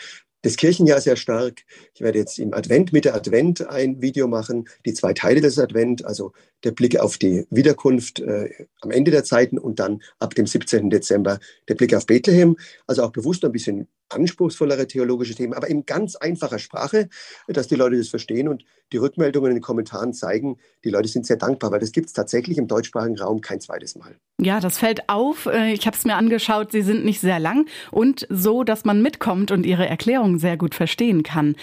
das 0.45 0.57
Kirchenjahr 0.57 1.01
sehr 1.01 1.17
stark. 1.17 1.63
Ich 1.95 2.03
werde 2.03 2.19
jetzt 2.19 2.39
im 2.39 2.53
Advent, 2.53 2.93
Mitte 2.93 3.15
Advent 3.15 3.67
ein 3.67 4.03
Video 4.03 4.29
machen, 4.29 4.69
die 4.85 4.93
zwei 4.93 5.15
Teile 5.15 5.41
des 5.41 5.59
Advent, 5.59 6.05
also 6.05 6.33
der 6.65 6.73
Blick 6.73 7.01
auf 7.01 7.17
die 7.17 7.47
Wiederkunft 7.51 8.21
äh, 8.21 8.51
am 8.83 8.91
Ende 8.91 9.11
der 9.11 9.25
Zeiten 9.25 9.59
und 9.59 9.81
dann 9.81 10.03
ab 10.19 10.35
dem 10.35 10.47
17. 10.47 10.91
Dezember 10.91 11.39
der 11.69 11.75
Blick 11.75 11.95
auf 11.95 12.07
Bethlehem. 12.07 12.57
Also 12.87 13.03
auch 13.03 13.11
bewusst 13.11 13.45
ein 13.45 13.53
bisschen 13.53 13.89
anspruchsvollere 14.11 14.87
theologische 14.87 15.35
Themen, 15.35 15.55
aber 15.55 15.69
in 15.69 15.87
ganz 15.87 16.15
einfacher 16.17 16.59
Sprache, 16.59 17.09
dass 17.49 17.69
die 17.69 17.75
Leute 17.75 17.97
das 17.97 18.09
verstehen 18.09 18.49
und 18.49 18.65
die 18.93 18.99
Rückmeldungen 18.99 19.51
in 19.51 19.57
den 19.57 19.63
Kommentaren 19.63 20.13
zeigen, 20.13 20.59
die 20.85 20.91
Leute 20.91 21.09
sind 21.09 21.27
sehr 21.27 21.37
dankbar, 21.37 21.73
weil 21.73 21.81
das 21.81 21.93
gibt 21.93 22.09
es 22.09 22.13
tatsächlich 22.13 22.59
im 22.59 22.69
deutschsprachigen 22.69 23.19
Raum 23.19 23.41
kein 23.41 23.61
zweites 23.61 23.97
Mal. 23.97 24.17
Ja, 24.41 24.61
das 24.61 24.79
fällt 24.79 25.09
auf. 25.09 25.47
Äh, 25.47 25.73
ich 25.73 25.87
habe 25.87 25.97
es 25.97 26.05
mir 26.05 26.17
angeschaut, 26.17 26.73
sie 26.73 26.83
sind 26.83 27.05
nicht 27.05 27.21
sehr 27.21 27.39
lang 27.39 27.67
und 27.91 28.27
so, 28.31 28.63
dass 28.63 28.85
man 28.85 29.01
mitkommt 29.01 29.51
und 29.51 29.65
ihre 29.65 29.87
Erklärungen 30.35 30.38
sehr 30.38 30.57
gut 30.57 30.75
verstehen 30.75 31.23
kann. 31.23 31.57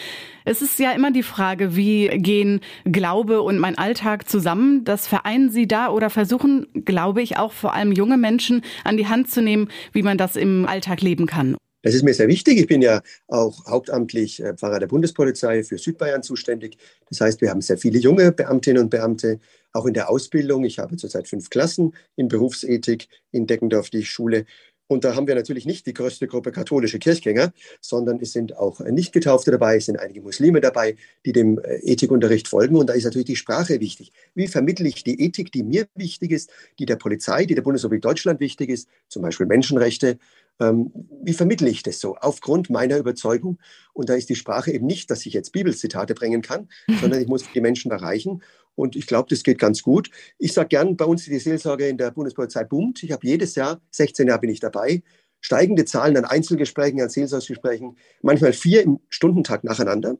Es 0.46 0.62
ist 0.62 0.80
ja 0.80 0.92
immer 0.92 1.12
die 1.12 1.24
Frage, 1.24 1.76
wie 1.76 2.08
gehen 2.08 2.62
Glaube 2.86 3.42
und 3.42 3.60
mein 3.60 3.78
Alltag 3.78 4.28
zusammen? 4.30 4.84
Das 4.84 5.08
vereinen 5.08 5.52
Sie 5.52 5.68
da 5.68 5.90
oder 5.90 6.10
versuchen, 6.10 6.68
glaube 6.86 7.22
ich, 7.22 7.38
auch 7.38 7.52
vor 7.52 7.74
allem 7.74 7.92
junge 7.92 8.18
Menschen 8.18 8.64
an 8.84 8.98
die 8.98 9.08
Hand 9.08 9.30
zu 9.30 9.42
nehmen, 9.42 9.70
wie 9.94 10.04
man 10.04 10.18
das 10.18 10.36
im 10.36 10.66
Alltag 10.66 11.02
leben 11.02 11.28
kann? 11.28 11.56
Das 11.84 11.96
ist 11.96 12.04
mir 12.04 12.14
sehr 12.14 12.28
wichtig. 12.28 12.60
Ich 12.60 12.68
bin 12.68 12.82
ja 12.84 13.02
auch 13.28 13.66
hauptamtlich 13.66 14.40
äh, 14.40 14.54
Pfarrer 14.54 14.80
der 14.80 14.88
Bundespolizei 14.88 15.64
für 15.64 15.80
Südbayern 15.80 16.22
zuständig. 16.22 16.78
Das 17.10 17.22
heißt, 17.22 17.42
wir 17.42 17.50
haben 17.50 17.62
sehr 17.62 17.78
viele 17.78 17.98
junge 17.98 18.32
Beamtinnen 18.32 18.84
und 18.84 18.90
Beamte, 18.92 19.40
auch 19.74 19.88
in 19.88 19.94
der 19.96 20.10
Ausbildung. 20.10 20.64
Ich 20.64 20.78
habe 20.78 20.98
zurzeit 20.98 21.28
fünf 21.28 21.50
Klassen 21.50 21.96
in 22.16 22.28
Berufsethik 22.28 23.08
in 23.32 23.48
Deckendorf, 23.48 23.90
die 23.90 24.06
Schule. 24.06 24.46
Und 24.92 25.06
da 25.06 25.16
haben 25.16 25.26
wir 25.26 25.36
natürlich 25.36 25.66
nicht 25.66 25.86
die 25.86 25.94
größte 25.94 26.28
Gruppe 26.28 26.52
katholische 26.52 27.00
Kirchgänger, 27.00 27.54
sondern 27.80 28.20
es 28.20 28.34
sind 28.34 28.58
auch 28.58 28.82
Nichtgetaufte 28.82 29.50
dabei, 29.50 29.78
es 29.78 29.86
sind 29.86 29.98
einige 29.98 30.22
Muslime 30.22 30.60
dabei, 30.60 30.98
die 31.26 31.32
dem 31.32 31.60
äh, 31.60 31.78
Ethikunterricht 31.78 32.50
folgen. 32.50 32.76
Und 32.76 32.88
da 32.88 32.94
ist 32.94 33.06
natürlich 33.06 33.28
die 33.28 33.38
Sprache 33.38 33.80
wichtig. 33.80 34.12
Wie 34.36 34.50
vermittle 34.50 34.90
ich 34.90 35.06
die 35.06 35.22
Ethik, 35.22 35.54
die 35.54 35.64
mir 35.64 35.88
wichtig 35.96 36.32
ist, 36.32 36.50
die 36.78 36.86
der 36.86 36.98
Polizei, 36.98 37.46
die 37.46 37.56
der 37.56 37.62
Bundesrepublik 37.62 38.02
Deutschland 38.02 38.42
wichtig 38.42 38.70
ist, 38.70 38.90
zum 39.08 39.22
Beispiel 39.22 39.46
Menschenrechte 39.46 40.18
ähm, 40.62 40.92
wie 41.24 41.34
vermittle 41.34 41.70
ich 41.70 41.84
das 41.84 42.00
so? 42.00 42.16
Aufgrund 42.18 42.70
meiner 42.70 42.98
Überzeugung. 42.98 43.58
Und 43.94 44.10
da 44.10 44.14
ist 44.14 44.30
die 44.30 44.36
Sprache 44.36 44.72
eben 44.72 44.86
nicht, 44.86 45.10
dass 45.10 45.26
ich 45.26 45.34
jetzt 45.34 45.52
Bibelzitate 45.52 46.14
bringen 46.14 46.42
kann, 46.42 46.70
sondern 47.02 47.22
ich 47.22 47.28
muss 47.28 47.46
die 47.54 47.62
Menschen 47.62 47.92
erreichen. 47.92 48.44
Und 48.76 48.96
ich 48.96 49.08
glaube, 49.08 49.28
das 49.30 49.44
geht 49.44 49.60
ganz 49.60 49.82
gut. 49.82 50.10
Ich 50.38 50.54
sage 50.54 50.70
gern, 50.70 50.98
bei 50.98 51.06
uns 51.06 51.26
die 51.26 51.40
Seelsorge 51.40 51.88
in 51.88 51.98
der 51.98 52.12
Bundespolizei 52.12 52.64
boomt. 52.64 53.04
Ich 53.04 53.12
habe 53.12 53.28
jedes 53.28 53.56
Jahr, 53.56 53.82
16 53.92 54.28
Jahre 54.28 54.42
bin 54.42 54.50
ich 54.50 54.60
dabei, 54.60 55.04
steigende 55.40 55.86
Zahlen 55.86 56.18
an 56.18 56.26
Einzelgesprächen, 56.26 57.02
an 57.02 57.10
Seelsorgsgesprächen, 57.10 57.98
manchmal 58.22 58.54
vier 58.54 58.84
im 58.84 59.00
Stundentag 59.10 59.64
nacheinander. 59.64 60.18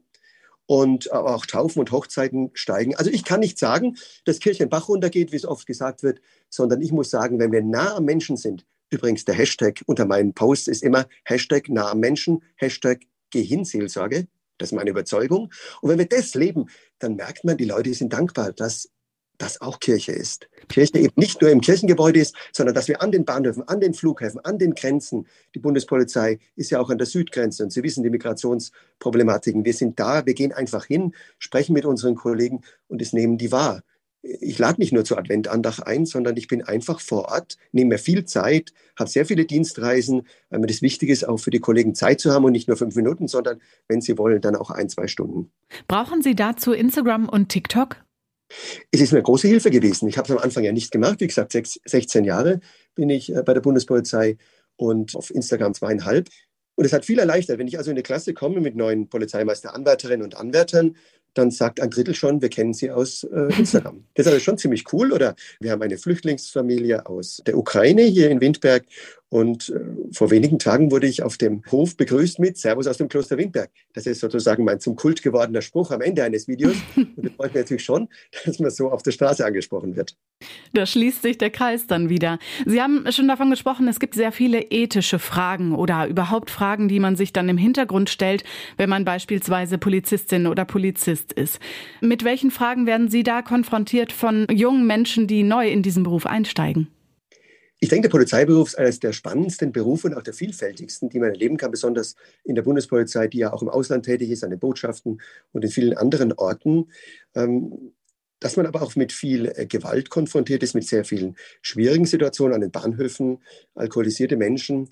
Und 0.66 1.10
aber 1.12 1.34
auch 1.34 1.44
Taufen 1.44 1.80
und 1.80 1.90
Hochzeiten 1.90 2.50
steigen. 2.54 2.94
Also 2.94 3.10
ich 3.10 3.24
kann 3.24 3.40
nicht 3.40 3.58
sagen, 3.58 3.96
dass 4.24 4.38
Kirche 4.38 4.62
in 4.62 4.68
Bach 4.68 4.88
runtergeht, 4.88 5.32
wie 5.32 5.36
es 5.36 5.44
oft 5.44 5.66
gesagt 5.66 6.04
wird, 6.04 6.20
sondern 6.48 6.80
ich 6.80 6.92
muss 6.92 7.10
sagen, 7.10 7.40
wenn 7.40 7.50
wir 7.50 7.62
nah 7.62 7.96
am 7.96 8.04
Menschen 8.04 8.36
sind, 8.36 8.64
Übrigens, 8.92 9.24
der 9.24 9.34
Hashtag 9.34 9.80
unter 9.86 10.04
meinen 10.04 10.34
Posts 10.34 10.68
ist 10.68 10.82
immer 10.82 11.06
Hashtag 11.24 11.70
nah 11.70 11.92
am 11.92 12.00
Menschen, 12.00 12.42
Hashtag 12.56 13.00
Gehinseelsorge. 13.30 14.28
Das 14.62 14.70
ist 14.70 14.76
meine 14.76 14.90
Überzeugung. 14.90 15.50
Und 15.80 15.90
wenn 15.90 15.98
wir 15.98 16.06
das 16.06 16.34
leben, 16.34 16.66
dann 17.00 17.16
merkt 17.16 17.44
man, 17.44 17.56
die 17.56 17.64
Leute 17.64 17.92
sind 17.94 18.12
dankbar, 18.12 18.52
dass 18.52 18.88
das 19.38 19.60
auch 19.60 19.80
Kirche 19.80 20.12
ist. 20.12 20.48
Kirche 20.68 20.98
eben 20.98 21.14
nicht 21.16 21.40
nur 21.40 21.50
im 21.50 21.60
Kirchengebäude 21.60 22.20
ist, 22.20 22.36
sondern 22.52 22.76
dass 22.76 22.86
wir 22.86 23.02
an 23.02 23.10
den 23.10 23.24
Bahnhöfen, 23.24 23.66
an 23.66 23.80
den 23.80 23.92
Flughäfen, 23.92 24.38
an 24.44 24.58
den 24.58 24.74
Grenzen, 24.74 25.26
die 25.54 25.58
Bundespolizei 25.58 26.38
ist 26.54 26.70
ja 26.70 26.78
auch 26.78 26.90
an 26.90 26.98
der 26.98 27.08
Südgrenze 27.08 27.64
und 27.64 27.72
Sie 27.72 27.82
wissen 27.82 28.04
die 28.04 28.10
Migrationsproblematiken. 28.10 29.64
Wir 29.64 29.74
sind 29.74 29.98
da, 29.98 30.24
wir 30.26 30.34
gehen 30.34 30.52
einfach 30.52 30.84
hin, 30.84 31.12
sprechen 31.38 31.72
mit 31.72 31.84
unseren 31.84 32.14
Kollegen 32.14 32.60
und 32.86 33.02
es 33.02 33.12
nehmen 33.12 33.36
die 33.36 33.50
wahr 33.50 33.82
ich 34.22 34.58
lade 34.58 34.80
nicht 34.80 34.92
nur 34.92 35.04
zur 35.04 35.18
Adventandacht 35.18 35.84
ein, 35.86 36.06
sondern 36.06 36.36
ich 36.36 36.46
bin 36.46 36.62
einfach 36.62 37.00
vor 37.00 37.26
Ort, 37.26 37.56
nehme 37.72 37.90
mir 37.90 37.98
viel 37.98 38.24
Zeit, 38.24 38.72
habe 38.96 39.10
sehr 39.10 39.26
viele 39.26 39.44
Dienstreisen, 39.44 40.26
weil 40.50 40.60
mir 40.60 40.68
das 40.68 40.80
wichtig 40.80 41.08
ist, 41.08 41.28
auch 41.28 41.38
für 41.38 41.50
die 41.50 41.58
Kollegen 41.58 41.94
Zeit 41.94 42.20
zu 42.20 42.30
haben 42.32 42.44
und 42.44 42.52
nicht 42.52 42.68
nur 42.68 42.76
fünf 42.76 42.94
Minuten, 42.94 43.26
sondern 43.26 43.60
wenn 43.88 44.00
sie 44.00 44.16
wollen, 44.18 44.40
dann 44.40 44.54
auch 44.54 44.70
ein, 44.70 44.88
zwei 44.88 45.08
Stunden. 45.08 45.50
Brauchen 45.88 46.22
Sie 46.22 46.36
dazu 46.36 46.72
Instagram 46.72 47.28
und 47.28 47.48
TikTok? 47.48 47.96
Es 48.90 49.00
ist 49.00 49.12
eine 49.12 49.22
große 49.22 49.48
Hilfe 49.48 49.70
gewesen. 49.70 50.08
Ich 50.08 50.18
habe 50.18 50.26
es 50.26 50.36
am 50.36 50.42
Anfang 50.42 50.62
ja 50.62 50.72
nicht 50.72 50.90
gemacht. 50.90 51.20
Wie 51.20 51.26
gesagt, 51.26 51.52
sechs, 51.52 51.80
16 51.84 52.24
Jahre 52.24 52.60
bin 52.94 53.10
ich 53.10 53.34
äh, 53.34 53.42
bei 53.42 53.54
der 53.54 53.60
Bundespolizei 53.60 54.36
und 54.76 55.16
auf 55.16 55.34
Instagram 55.34 55.74
zweieinhalb. 55.74 56.28
Und 56.74 56.84
es 56.84 56.92
hat 56.92 57.04
viel 57.04 57.18
erleichtert. 57.18 57.58
Wenn 57.58 57.66
ich 57.66 57.78
also 57.78 57.90
in 57.90 57.96
eine 57.96 58.02
Klasse 58.02 58.34
komme 58.34 58.60
mit 58.60 58.76
neuen 58.76 59.08
Polizeimeister-Anwärterinnen 59.08 60.24
und 60.24 60.36
Anwärtern, 60.36 60.96
dann 61.34 61.50
sagt 61.50 61.80
ein 61.80 61.90
Drittel 61.90 62.14
schon, 62.14 62.42
wir 62.42 62.48
kennen 62.48 62.74
sie 62.74 62.90
aus 62.90 63.24
äh, 63.24 63.48
Instagram. 63.58 64.04
Das 64.14 64.26
ist 64.26 64.32
also 64.32 64.44
schon 64.44 64.58
ziemlich 64.58 64.92
cool. 64.92 65.12
Oder 65.12 65.34
wir 65.60 65.70
haben 65.70 65.82
eine 65.82 65.98
Flüchtlingsfamilie 65.98 67.06
aus 67.06 67.42
der 67.46 67.56
Ukraine 67.56 68.02
hier 68.02 68.30
in 68.30 68.40
Windberg 68.40 68.84
und 69.32 69.70
äh, 69.70 69.80
vor 70.12 70.30
wenigen 70.30 70.58
Tagen 70.58 70.90
wurde 70.90 71.06
ich 71.06 71.22
auf 71.22 71.38
dem 71.38 71.62
Hof 71.70 71.96
begrüßt 71.96 72.38
mit 72.38 72.58
Servus 72.58 72.86
aus 72.86 72.98
dem 72.98 73.08
Kloster 73.08 73.38
Windberg. 73.38 73.70
Das 73.94 74.04
ist 74.04 74.20
sozusagen 74.20 74.62
mein 74.62 74.78
zum 74.78 74.94
Kult 74.94 75.22
gewordener 75.22 75.62
Spruch 75.62 75.90
am 75.90 76.02
Ende 76.02 76.22
eines 76.22 76.48
Videos. 76.48 76.76
Und 76.96 77.16
das 77.16 77.32
freut 77.32 77.54
mich 77.54 77.62
natürlich 77.62 77.82
schon, 77.82 78.10
dass 78.44 78.58
man 78.58 78.70
so 78.70 78.90
auf 78.90 79.02
der 79.02 79.12
Straße 79.12 79.42
angesprochen 79.42 79.96
wird. 79.96 80.18
Da 80.74 80.84
schließt 80.84 81.22
sich 81.22 81.38
der 81.38 81.48
Kreis 81.48 81.86
dann 81.86 82.10
wieder. 82.10 82.38
Sie 82.66 82.82
haben 82.82 83.10
schon 83.10 83.26
davon 83.26 83.48
gesprochen, 83.48 83.88
es 83.88 84.00
gibt 84.00 84.16
sehr 84.16 84.32
viele 84.32 84.60
ethische 84.60 85.18
Fragen 85.18 85.74
oder 85.74 86.08
überhaupt 86.08 86.50
Fragen, 86.50 86.88
die 86.88 87.00
man 87.00 87.16
sich 87.16 87.32
dann 87.32 87.48
im 87.48 87.56
Hintergrund 87.56 88.10
stellt, 88.10 88.44
wenn 88.76 88.90
man 88.90 89.06
beispielsweise 89.06 89.78
Polizistin 89.78 90.46
oder 90.46 90.66
Polizist 90.66 91.32
ist. 91.32 91.58
Mit 92.02 92.24
welchen 92.24 92.50
Fragen 92.50 92.84
werden 92.84 93.08
Sie 93.08 93.22
da 93.22 93.40
konfrontiert 93.40 94.12
von 94.12 94.46
jungen 94.50 94.86
Menschen, 94.86 95.26
die 95.26 95.42
neu 95.42 95.70
in 95.70 95.82
diesen 95.82 96.02
Beruf 96.02 96.26
einsteigen? 96.26 96.88
Ich 97.82 97.88
denke, 97.88 98.06
der 98.06 98.12
Polizeiberuf 98.12 98.68
ist 98.68 98.78
eines 98.78 99.00
der 99.00 99.12
spannendsten 99.12 99.72
Berufe 99.72 100.06
und 100.06 100.14
auch 100.14 100.22
der 100.22 100.34
vielfältigsten, 100.34 101.08
die 101.08 101.18
man 101.18 101.30
erleben 101.30 101.56
kann, 101.56 101.72
besonders 101.72 102.14
in 102.44 102.54
der 102.54 102.62
Bundespolizei, 102.62 103.26
die 103.26 103.38
ja 103.38 103.52
auch 103.52 103.60
im 103.60 103.68
Ausland 103.68 104.04
tätig 104.04 104.30
ist, 104.30 104.44
an 104.44 104.50
den 104.50 104.60
Botschaften 104.60 105.20
und 105.50 105.64
in 105.64 105.70
vielen 105.72 105.96
anderen 105.96 106.32
Orten. 106.32 106.92
Ähm, 107.34 107.92
dass 108.38 108.56
man 108.56 108.66
aber 108.66 108.82
auch 108.82 108.94
mit 108.94 109.10
viel 109.12 109.46
äh, 109.46 109.66
Gewalt 109.66 110.10
konfrontiert 110.10 110.62
ist, 110.62 110.74
mit 110.74 110.86
sehr 110.86 111.04
vielen 111.04 111.34
schwierigen 111.60 112.06
Situationen 112.06 112.54
an 112.54 112.60
den 112.60 112.70
Bahnhöfen, 112.70 113.38
alkoholisierte 113.74 114.36
Menschen, 114.36 114.88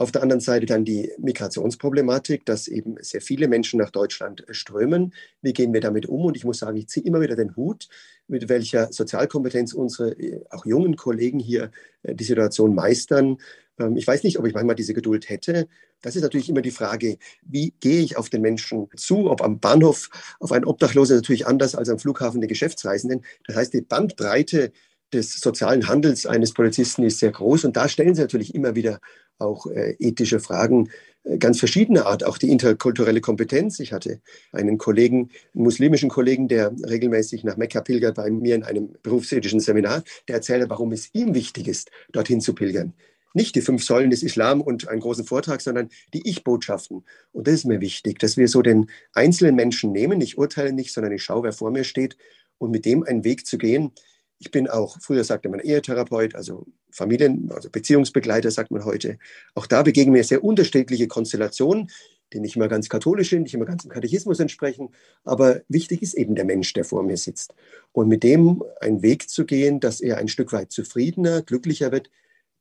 auf 0.00 0.12
der 0.12 0.22
anderen 0.22 0.40
Seite 0.40 0.64
dann 0.64 0.86
die 0.86 1.12
Migrationsproblematik, 1.18 2.46
dass 2.46 2.68
eben 2.68 2.96
sehr 3.00 3.20
viele 3.20 3.48
Menschen 3.48 3.78
nach 3.78 3.90
Deutschland 3.90 4.46
strömen. 4.48 5.12
Wie 5.42 5.52
gehen 5.52 5.74
wir 5.74 5.82
damit 5.82 6.06
um? 6.06 6.24
Und 6.24 6.38
ich 6.38 6.44
muss 6.46 6.60
sagen, 6.60 6.78
ich 6.78 6.88
ziehe 6.88 7.04
immer 7.04 7.20
wieder 7.20 7.36
den 7.36 7.54
Hut, 7.54 7.86
mit 8.26 8.48
welcher 8.48 8.90
Sozialkompetenz 8.90 9.74
unsere 9.74 10.12
äh, 10.12 10.40
auch 10.48 10.64
jungen 10.64 10.96
Kollegen 10.96 11.38
hier 11.38 11.70
äh, 12.02 12.14
die 12.14 12.24
Situation 12.24 12.74
meistern. 12.74 13.36
Ähm, 13.78 13.94
ich 13.94 14.06
weiß 14.06 14.22
nicht, 14.22 14.38
ob 14.38 14.46
ich 14.46 14.54
manchmal 14.54 14.74
diese 14.74 14.94
Geduld 14.94 15.28
hätte. 15.28 15.68
Das 16.00 16.16
ist 16.16 16.22
natürlich 16.22 16.48
immer 16.48 16.62
die 16.62 16.70
Frage, 16.70 17.18
wie 17.42 17.74
gehe 17.80 18.00
ich 18.00 18.16
auf 18.16 18.30
den 18.30 18.40
Menschen 18.40 18.88
zu? 18.96 19.30
Ob 19.30 19.42
am 19.42 19.60
Bahnhof 19.60 20.08
auf 20.38 20.50
einen 20.50 20.64
Obdachlosen 20.64 21.16
natürlich 21.16 21.46
anders 21.46 21.74
als 21.74 21.90
am 21.90 21.98
Flughafen 21.98 22.40
den 22.40 22.48
Geschäftsreisenden. 22.48 23.22
Das 23.46 23.54
heißt, 23.54 23.74
die 23.74 23.82
Bandbreite 23.82 24.72
des 25.12 25.40
sozialen 25.40 25.88
Handels 25.88 26.24
eines 26.24 26.54
Polizisten 26.54 27.02
ist 27.02 27.18
sehr 27.18 27.32
groß. 27.32 27.64
Und 27.64 27.76
da 27.76 27.86
stellen 27.88 28.14
sie 28.14 28.22
natürlich 28.22 28.54
immer 28.54 28.74
wieder 28.74 29.00
auch 29.40 29.66
äh, 29.66 29.96
ethische 29.98 30.40
Fragen 30.40 30.90
äh, 31.24 31.38
ganz 31.38 31.58
verschiedener 31.58 32.06
Art, 32.06 32.24
auch 32.24 32.38
die 32.38 32.50
interkulturelle 32.50 33.20
Kompetenz. 33.20 33.80
Ich 33.80 33.92
hatte 33.92 34.20
einen 34.52 34.78
Kollegen, 34.78 35.30
einen 35.54 35.64
muslimischen 35.64 36.08
Kollegen, 36.08 36.48
der 36.48 36.72
regelmäßig 36.86 37.44
nach 37.44 37.56
Mekka 37.56 37.80
pilgert 37.80 38.16
bei 38.16 38.30
mir 38.30 38.54
in 38.54 38.62
einem 38.62 38.90
berufsethischen 39.02 39.60
Seminar, 39.60 40.02
der 40.28 40.36
erzählte, 40.36 40.70
warum 40.70 40.92
es 40.92 41.10
ihm 41.12 41.34
wichtig 41.34 41.68
ist, 41.68 41.90
dorthin 42.12 42.40
zu 42.40 42.54
pilgern. 42.54 42.94
Nicht 43.32 43.54
die 43.54 43.60
fünf 43.60 43.84
Säulen 43.84 44.10
des 44.10 44.24
Islam 44.24 44.60
und 44.60 44.88
einen 44.88 45.00
großen 45.00 45.24
Vortrag, 45.24 45.60
sondern 45.60 45.88
die 46.12 46.28
Ich-Botschaften. 46.28 47.04
Und 47.32 47.46
das 47.46 47.54
ist 47.54 47.64
mir 47.64 47.80
wichtig, 47.80 48.18
dass 48.18 48.36
wir 48.36 48.48
so 48.48 48.60
den 48.60 48.90
einzelnen 49.12 49.54
Menschen 49.54 49.92
nehmen. 49.92 50.20
Ich 50.20 50.36
urteile 50.36 50.72
nicht, 50.72 50.92
sondern 50.92 51.12
ich 51.12 51.22
schaue, 51.22 51.44
wer 51.44 51.52
vor 51.52 51.70
mir 51.70 51.84
steht 51.84 52.16
und 52.58 52.72
mit 52.72 52.84
dem 52.84 53.04
einen 53.04 53.22
Weg 53.22 53.46
zu 53.46 53.56
gehen, 53.56 53.92
ich 54.40 54.50
bin 54.50 54.68
auch, 54.68 54.96
früher 55.00 55.22
sagte 55.22 55.50
man 55.50 55.60
Ehetherapeut, 55.60 56.34
also 56.34 56.66
Familien, 56.90 57.52
also 57.52 57.68
Beziehungsbegleiter 57.70 58.50
sagt 58.50 58.70
man 58.70 58.84
heute. 58.86 59.18
Auch 59.54 59.66
da 59.66 59.82
begegnen 59.82 60.14
mir 60.14 60.24
sehr 60.24 60.42
unterschiedliche 60.42 61.06
Konstellationen. 61.08 61.90
die 62.32 62.38
nicht 62.40 62.54
immer 62.54 62.68
ganz 62.68 62.88
katholisch 62.88 63.30
sind, 63.30 63.42
nicht 63.42 63.54
immer 63.54 63.64
ganz 63.64 63.82
dem 63.82 63.90
Katechismus 63.90 64.38
entsprechen. 64.38 64.90
Aber 65.24 65.62
wichtig 65.68 66.00
ist 66.00 66.14
eben 66.14 66.36
der 66.36 66.44
Mensch, 66.44 66.72
der 66.72 66.84
vor 66.84 67.02
mir 67.02 67.16
sitzt. 67.16 67.54
Und 67.90 68.06
mit 68.08 68.22
dem 68.22 68.62
einen 68.80 69.02
Weg 69.02 69.28
zu 69.28 69.44
gehen, 69.44 69.80
dass 69.80 70.00
er 70.00 70.18
ein 70.18 70.28
Stück 70.28 70.52
weit 70.52 70.70
zufriedener, 70.70 71.42
glücklicher 71.42 71.90
wird, 71.90 72.08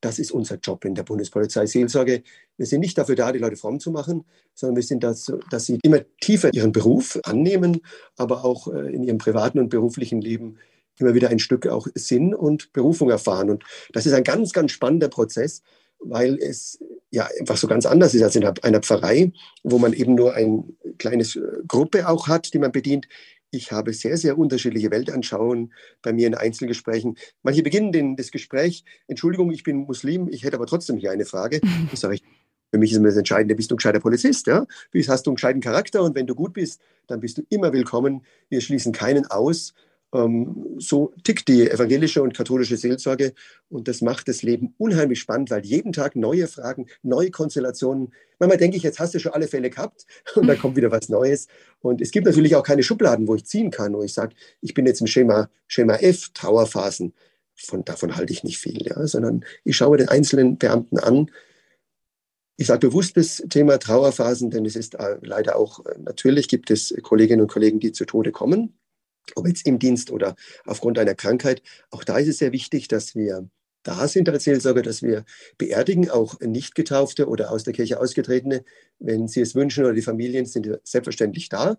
das 0.01 0.17
ist 0.17 0.31
unser 0.31 0.55
Job 0.55 0.85
in 0.85 0.95
der 0.95 1.03
Bundespolizei 1.03 1.65
Seelsorge. 1.65 2.23
Wir 2.57 2.65
sind 2.65 2.79
nicht 2.79 2.97
dafür 2.97 3.15
da, 3.15 3.31
die 3.31 3.39
Leute 3.39 3.57
fromm 3.57 3.79
zu 3.79 3.91
machen, 3.91 4.25
sondern 4.55 4.77
wir 4.77 4.83
sind 4.83 5.03
dazu, 5.03 5.39
dass 5.51 5.65
sie 5.65 5.79
immer 5.83 5.99
tiefer 6.19 6.53
ihren 6.53 6.71
Beruf 6.71 7.19
annehmen, 7.23 7.81
aber 8.15 8.43
auch 8.43 8.67
äh, 8.73 8.93
in 8.93 9.03
ihrem 9.03 9.17
privaten 9.17 9.59
und 9.59 9.69
beruflichen 9.69 10.21
Leben 10.21 10.57
immer 10.99 11.13
wieder 11.13 11.29
ein 11.29 11.39
Stück 11.39 11.67
auch 11.67 11.87
Sinn 11.95 12.33
und 12.33 12.73
Berufung 12.73 13.09
erfahren. 13.09 13.49
Und 13.49 13.63
das 13.93 14.05
ist 14.05 14.13
ein 14.13 14.23
ganz, 14.23 14.53
ganz 14.53 14.71
spannender 14.71 15.09
Prozess, 15.09 15.61
weil 15.99 16.37
es 16.37 16.79
ja 17.11 17.27
einfach 17.39 17.57
so 17.57 17.67
ganz 17.67 17.85
anders 17.85 18.13
ist 18.13 18.23
als 18.23 18.35
in 18.35 18.45
einer 18.45 18.81
Pfarrei, 18.81 19.31
wo 19.63 19.79
man 19.79 19.93
eben 19.93 20.15
nur 20.15 20.33
eine 20.33 20.63
kleine 20.97 21.25
Gruppe 21.67 22.07
auch 22.07 22.27
hat, 22.27 22.53
die 22.53 22.59
man 22.59 22.71
bedient. 22.71 23.07
Ich 23.51 23.71
habe 23.71 23.93
sehr, 23.93 24.15
sehr 24.17 24.37
unterschiedliche 24.37 24.91
Weltanschauungen 24.91 25.73
bei 26.03 26.13
mir 26.13 26.27
in 26.27 26.35
Einzelgesprächen. 26.35 27.17
Manche 27.41 27.63
beginnen 27.63 27.91
den, 27.91 28.15
das 28.15 28.31
Gespräch, 28.31 28.83
Entschuldigung, 29.07 29.51
ich 29.51 29.63
bin 29.63 29.77
Muslim, 29.77 30.27
ich 30.29 30.43
hätte 30.43 30.57
aber 30.57 30.67
trotzdem 30.67 30.97
hier 30.97 31.11
eine 31.11 31.25
Frage. 31.25 31.59
Ich 31.91 31.99
sage, 31.99 32.19
für 32.71 32.77
mich 32.77 32.91
ist 32.91 32.97
immer 32.97 33.07
das 33.07 33.17
Entscheidende, 33.17 33.55
bist 33.55 33.71
du 33.71 33.75
ein 33.75 33.77
gescheiter 33.77 33.99
Polizist, 33.99 34.45
ja? 34.45 34.67
Hast 35.07 35.25
du 35.25 35.31
einen 35.31 35.35
gescheiten 35.35 35.61
Charakter 35.61 36.03
und 36.03 36.15
wenn 36.15 36.27
du 36.27 36.35
gut 36.35 36.53
bist, 36.53 36.79
dann 37.07 37.19
bist 37.19 37.39
du 37.39 37.41
immer 37.49 37.73
willkommen. 37.73 38.23
Wir 38.49 38.61
schließen 38.61 38.91
keinen 38.91 39.25
aus 39.25 39.73
so 40.11 41.13
tickt 41.23 41.47
die 41.47 41.69
evangelische 41.69 42.23
und 42.23 42.35
katholische 42.35 42.77
Seelsorge 42.77 43.33
und 43.69 43.87
das 43.87 44.01
macht 44.01 44.27
das 44.27 44.41
Leben 44.41 44.73
unheimlich 44.79 45.19
spannend, 45.19 45.51
weil 45.51 45.63
jeden 45.63 45.93
Tag 45.93 46.15
neue 46.15 46.47
Fragen, 46.47 46.87
neue 47.03 47.29
Konstellationen. 47.29 48.11
Manchmal 48.39 48.57
denke 48.57 48.77
ich, 48.77 48.83
jetzt 48.83 48.99
hast 48.99 49.13
du 49.13 49.19
schon 49.19 49.33
alle 49.33 49.47
Fälle 49.47 49.69
gehabt 49.69 50.07
und 50.35 50.47
dann 50.47 50.57
kommt 50.57 50.77
wieder 50.77 50.91
was 50.91 51.09
Neues. 51.09 51.47
Und 51.79 52.01
es 52.01 52.09
gibt 52.09 52.25
natürlich 52.25 52.55
auch 52.55 52.63
keine 52.63 52.81
Schubladen, 52.81 53.27
wo 53.27 53.35
ich 53.35 53.45
ziehen 53.45 53.69
kann, 53.69 53.93
wo 53.93 54.01
ich 54.01 54.13
sage, 54.13 54.35
ich 54.61 54.73
bin 54.73 54.87
jetzt 54.87 55.01
im 55.01 55.07
Schema, 55.07 55.49
Schema 55.67 55.95
F, 55.97 56.29
Trauerphasen. 56.33 57.13
Von, 57.55 57.85
davon 57.85 58.15
halte 58.15 58.33
ich 58.33 58.43
nicht 58.43 58.57
viel, 58.57 58.87
ja, 58.87 59.05
sondern 59.05 59.45
ich 59.63 59.77
schaue 59.77 59.97
den 59.97 60.09
einzelnen 60.09 60.57
Beamten 60.57 60.97
an. 60.97 61.29
Ich 62.57 62.67
sage 62.67 62.87
bewusst 62.87 63.15
das 63.15 63.43
Thema 63.49 63.77
Trauerphasen, 63.77 64.49
denn 64.49 64.65
es 64.65 64.75
ist 64.75 64.95
äh, 64.95 65.17
leider 65.21 65.55
auch, 65.55 65.85
äh, 65.85 65.99
natürlich 65.99 66.47
gibt 66.47 66.71
es 66.71 66.95
Kolleginnen 67.03 67.41
und 67.41 67.51
Kollegen, 67.51 67.79
die 67.79 67.91
zu 67.91 68.05
Tode 68.05 68.31
kommen 68.31 68.73
ob 69.35 69.47
jetzt 69.47 69.65
im 69.65 69.79
Dienst 69.79 70.11
oder 70.11 70.35
aufgrund 70.65 70.99
einer 70.99 71.15
Krankheit. 71.15 71.61
Auch 71.91 72.03
da 72.03 72.17
ist 72.17 72.27
es 72.27 72.37
sehr 72.37 72.51
wichtig, 72.51 72.87
dass 72.87 73.15
wir 73.15 73.49
da 73.83 74.07
sind 74.07 74.29
als 74.29 74.43
Seelsorger, 74.43 74.81
dass 74.81 75.01
wir 75.01 75.23
beerdigen, 75.57 76.09
auch 76.09 76.39
nicht 76.41 76.75
getaufte 76.75 77.27
oder 77.27 77.51
aus 77.51 77.63
der 77.63 77.73
Kirche 77.73 77.99
ausgetretene. 77.99 78.63
Wenn 78.99 79.27
Sie 79.27 79.41
es 79.41 79.55
wünschen 79.55 79.85
oder 79.85 79.93
die 79.93 80.01
Familien 80.01 80.45
sind 80.45 80.79
selbstverständlich 80.83 81.49
da. 81.49 81.77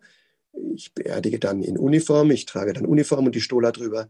Ich 0.75 0.95
beerdige 0.95 1.39
dann 1.39 1.63
in 1.63 1.79
Uniform, 1.79 2.31
ich 2.31 2.47
trage 2.47 2.73
dann 2.73 2.87
Uniform 2.87 3.27
und 3.27 3.35
die 3.35 3.41
Stola 3.41 3.71
drüber, 3.71 4.09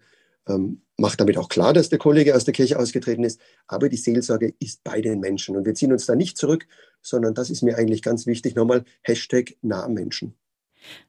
ähm, 0.49 0.83
mache 0.97 1.17
damit 1.17 1.37
auch 1.37 1.49
klar, 1.49 1.73
dass 1.75 1.91
der 1.91 1.99
Kollege 1.99 2.35
aus 2.35 2.45
der 2.45 2.55
Kirche 2.55 2.79
ausgetreten 2.79 3.25
ist. 3.25 3.41
Aber 3.67 3.89
die 3.89 3.97
Seelsorge 3.97 4.55
ist 4.59 4.83
bei 4.85 5.01
den 5.01 5.21
Menschen 5.21 5.57
und 5.57 5.67
wir 5.67 5.75
ziehen 5.75 5.93
uns 5.93 6.07
da 6.07 6.15
nicht 6.15 6.39
zurück, 6.39 6.67
sondern 7.03 7.35
das 7.35 7.51
ist 7.51 7.63
mir 7.63 7.77
eigentlich 7.77 8.03
ganz 8.03 8.27
wichtig. 8.27 8.55
Nochmal 8.55 8.85
Hashtag 9.03 9.57
Nahmenschen. 9.63 10.35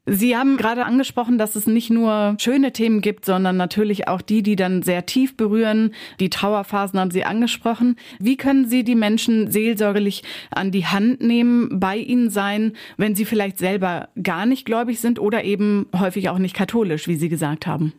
Sie 0.05 0.35
haben 0.35 0.57
gerade 0.57 0.85
angesprochen, 0.85 1.37
dass 1.37 1.55
es 1.55 1.67
nicht 1.67 1.89
nur 1.89 2.35
schöne 2.39 2.73
Themen 2.73 3.01
gibt, 3.01 3.25
sondern 3.25 3.55
natürlich 3.55 4.07
auch 4.07 4.21
die, 4.21 4.41
die 4.41 4.55
dann 4.55 4.81
sehr 4.81 5.05
tief 5.05 5.37
berühren. 5.37 5.93
Die 6.19 6.29
Trauerphasen 6.29 6.99
haben 6.99 7.11
Sie 7.11 7.23
angesprochen. 7.23 7.97
Wie 8.19 8.35
können 8.35 8.67
Sie 8.67 8.83
die 8.83 8.95
Menschen 8.95 9.51
seelsorgerlich 9.51 10.23
an 10.49 10.71
die 10.71 10.85
Hand 10.85 11.21
nehmen, 11.21 11.79
bei 11.79 11.97
ihnen 11.97 12.29
sein, 12.29 12.73
wenn 12.97 13.15
sie 13.15 13.25
vielleicht 13.25 13.57
selber 13.57 14.09
gar 14.21 14.45
nicht 14.45 14.65
gläubig 14.65 14.99
sind 14.99 15.19
oder 15.19 15.43
eben 15.43 15.87
häufig 15.97 16.29
auch 16.29 16.39
nicht 16.39 16.55
katholisch, 16.55 17.07
wie 17.07 17.15
Sie 17.15 17.29
gesagt 17.29 17.67
haben? 17.67 17.93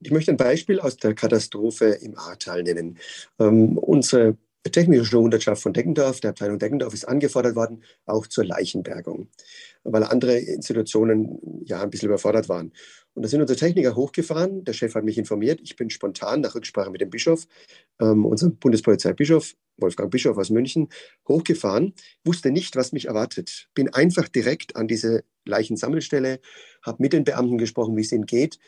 Ich 0.00 0.10
möchte 0.10 0.32
ein 0.32 0.36
Beispiel 0.36 0.80
aus 0.80 0.96
der 0.96 1.14
Katastrophe 1.14 1.98
im 2.02 2.16
Ahrtal 2.18 2.62
nennen. 2.62 2.98
Ähm, 3.38 3.78
unsere 3.78 4.36
Technische 4.70 5.04
Schulhundertschaft 5.04 5.62
von 5.62 5.72
Deckendorf, 5.72 6.20
der 6.20 6.30
Abteilung 6.30 6.58
Deckendorf, 6.58 6.94
ist 6.94 7.06
angefordert 7.06 7.56
worden, 7.56 7.82
auch 8.06 8.26
zur 8.26 8.44
Leichenbergung 8.44 9.28
weil 9.84 10.04
andere 10.04 10.38
Institutionen 10.38 11.38
ja 11.64 11.82
ein 11.82 11.90
bisschen 11.90 12.08
überfordert 12.08 12.48
waren. 12.48 12.72
Und 13.14 13.22
da 13.22 13.28
sind 13.28 13.40
unsere 13.40 13.58
Techniker 13.58 13.94
hochgefahren. 13.94 14.64
Der 14.64 14.72
Chef 14.72 14.94
hat 14.94 15.04
mich 15.04 15.18
informiert. 15.18 15.60
Ich 15.62 15.76
bin 15.76 15.90
spontan 15.90 16.40
nach 16.40 16.54
Rücksprache 16.54 16.90
mit 16.90 17.00
dem 17.00 17.10
Bischof, 17.10 17.46
ähm, 18.00 18.24
unserem 18.24 18.56
Bundespolizeibischof, 18.56 19.54
Wolfgang 19.76 20.10
Bischof 20.10 20.36
aus 20.38 20.50
München, 20.50 20.88
hochgefahren, 21.28 21.94
wusste 22.24 22.50
nicht, 22.50 22.76
was 22.76 22.92
mich 22.92 23.06
erwartet. 23.06 23.68
Bin 23.74 23.92
einfach 23.92 24.28
direkt 24.28 24.76
an 24.76 24.88
diese 24.88 25.24
Leichensammelstelle, 25.44 26.40
habe 26.82 27.02
mit 27.02 27.12
den 27.12 27.24
Beamten 27.24 27.58
gesprochen, 27.58 27.96
wie 27.96 28.02
es 28.02 28.12
ihnen 28.12 28.26
geht. 28.26 28.58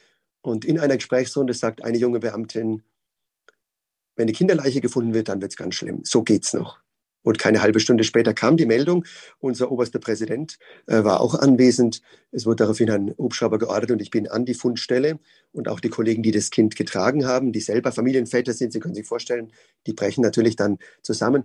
Und 0.42 0.64
in 0.64 0.78
einer 0.78 0.96
Gesprächsrunde 0.96 1.54
sagt 1.54 1.82
eine 1.82 1.96
junge 1.96 2.20
Beamtin, 2.20 2.82
wenn 4.16 4.24
eine 4.24 4.32
Kinderleiche 4.32 4.80
gefunden 4.80 5.14
wird, 5.14 5.28
dann 5.28 5.40
wird 5.40 5.52
es 5.52 5.56
ganz 5.56 5.74
schlimm. 5.74 6.00
So 6.04 6.22
geht's 6.22 6.52
noch. 6.52 6.78
Und 7.24 7.38
keine 7.38 7.62
halbe 7.62 7.80
Stunde 7.80 8.04
später 8.04 8.34
kam 8.34 8.58
die 8.58 8.66
Meldung, 8.66 9.06
unser 9.38 9.72
oberster 9.72 9.98
Präsident 9.98 10.58
äh, 10.86 11.04
war 11.04 11.22
auch 11.22 11.34
anwesend. 11.34 12.02
Es 12.30 12.44
wurde 12.44 12.56
daraufhin 12.56 12.90
ein 12.90 13.14
Hubschrauber 13.16 13.58
geordert 13.58 13.90
und 13.92 14.02
ich 14.02 14.10
bin 14.10 14.28
an 14.28 14.44
die 14.44 14.52
Fundstelle 14.52 15.18
und 15.50 15.66
auch 15.68 15.80
die 15.80 15.88
Kollegen, 15.88 16.22
die 16.22 16.32
das 16.32 16.50
Kind 16.50 16.76
getragen 16.76 17.24
haben, 17.26 17.50
die 17.50 17.60
selber 17.60 17.92
Familienväter 17.92 18.52
sind, 18.52 18.74
Sie 18.74 18.78
können 18.78 18.94
sich 18.94 19.06
vorstellen, 19.06 19.52
die 19.86 19.94
brechen 19.94 20.20
natürlich 20.20 20.54
dann 20.54 20.78
zusammen. 21.00 21.44